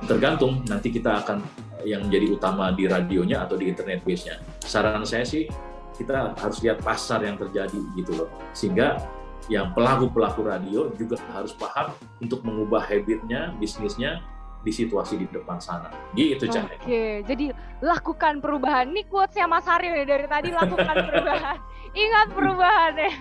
[0.05, 1.41] tergantung nanti kita akan
[1.83, 4.37] yang jadi utama di radionya atau di internet base-nya.
[4.61, 5.49] Saran saya sih
[5.97, 8.29] kita harus lihat pasar yang terjadi gitu loh.
[8.53, 9.01] Sehingga
[9.49, 14.21] yang pelaku-pelaku radio juga harus paham untuk mengubah habitnya, bisnisnya
[14.61, 15.89] di situasi di depan sana.
[16.13, 16.69] Gitu, Cah.
[16.69, 18.93] Oke, jadi lakukan perubahan.
[18.93, 21.59] Ini quotes-nya Mas Haryo ya dari tadi lakukan perubahan.
[21.97, 23.15] Ingat perubahan ya.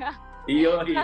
[0.49, 1.03] Iya, iya.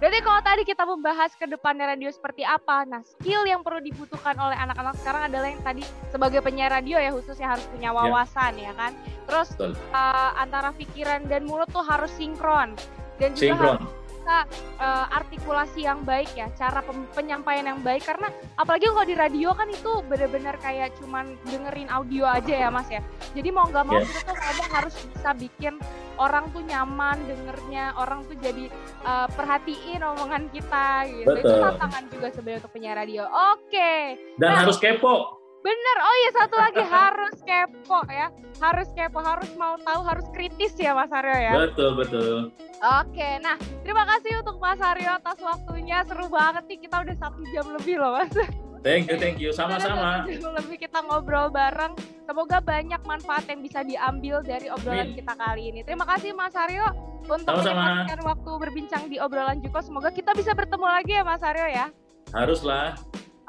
[0.00, 4.32] Berarti kalau tadi kita membahas ke depannya radio seperti apa, nah skill yang perlu dibutuhkan
[4.40, 7.96] oleh anak-anak sekarang adalah yang tadi sebagai penyiar radio ya khususnya harus punya ya.
[8.00, 8.92] wawasan ya, ya kan.
[9.28, 9.48] Terus
[9.92, 12.72] uh, antara pikiran dan mulut tuh harus sinkron
[13.20, 13.76] dan juga sinkron.
[13.76, 14.44] harus bisa
[14.76, 16.84] uh, artikulasi yang baik ya, cara
[17.16, 18.28] penyampaian yang baik karena
[18.60, 23.00] apalagi kalau di radio kan itu benar-benar kayak cuman dengerin audio aja ya Mas ya.
[23.32, 24.04] Jadi mau nggak mau yeah.
[24.04, 25.74] kita tuh ngomong harus bisa bikin
[26.20, 28.68] orang tuh nyaman dengernya, orang tuh jadi
[29.08, 31.32] uh, perhatiin omongan kita gitu.
[31.32, 31.40] Betul.
[31.40, 33.24] Itu tantangan juga sebenarnya untuk penyiar radio.
[33.24, 33.72] Oke.
[33.72, 34.02] Okay.
[34.36, 38.32] Dan nah, harus kepo Bener, oh iya satu lagi harus kepo ya,
[38.64, 41.52] harus kepo, harus mau tahu, harus kritis ya Mas Aryo ya.
[41.52, 42.48] Betul betul.
[42.80, 47.40] Oke, nah terima kasih untuk Mas Aryo atas waktunya, seru banget nih kita udah satu
[47.52, 48.32] jam lebih loh Mas.
[48.80, 50.24] Thank you, thank you, sama-sama.
[50.24, 51.92] Lebih kita ngobrol bareng,
[52.24, 55.20] semoga banyak manfaat yang bisa diambil dari obrolan Min.
[55.20, 55.84] kita kali ini.
[55.84, 56.88] Terima kasih Mas Aryo
[57.28, 59.84] untuk menyempatkan waktu berbincang di obrolan Juko.
[59.84, 61.86] Semoga kita bisa bertemu lagi ya Mas Aryo ya.
[62.32, 62.96] Haruslah.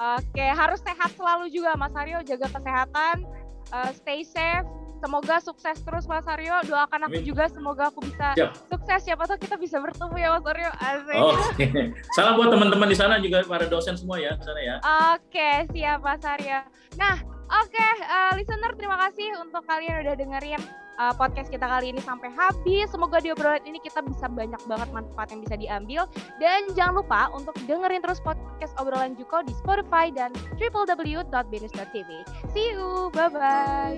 [0.01, 3.21] Oke, harus sehat selalu juga Mas Aryo, jaga kesehatan,
[3.69, 4.65] uh, stay safe.
[5.01, 6.61] Semoga sukses terus Mas Aryo.
[6.65, 7.25] Doakan aku Amin.
[7.25, 8.53] juga semoga aku bisa Siap.
[8.69, 9.01] sukses.
[9.01, 10.69] Siapa tahu kita bisa bertemu ya Mas Aryo.
[10.77, 11.17] Asik.
[11.21, 11.89] Oh, okay.
[12.17, 14.75] Salam buat teman-teman di sana juga para dosen semua ya sana ya.
[15.17, 16.65] Oke, siap Mas Aryo.
[16.97, 17.17] Nah,
[17.49, 20.61] oke okay, uh, eh, listener terima kasih untuk kalian udah dengerin
[21.01, 22.85] uh, podcast kita kali ini sampai habis.
[22.93, 26.05] Semoga di obrolan ini kita bisa banyak banget manfaat yang bisa diambil.
[26.37, 30.29] Dan jangan lupa untuk dengerin terus podcast obrolan Juko di Spotify dan
[30.61, 32.09] www.binus.tv.
[32.53, 33.97] See you, bye-bye.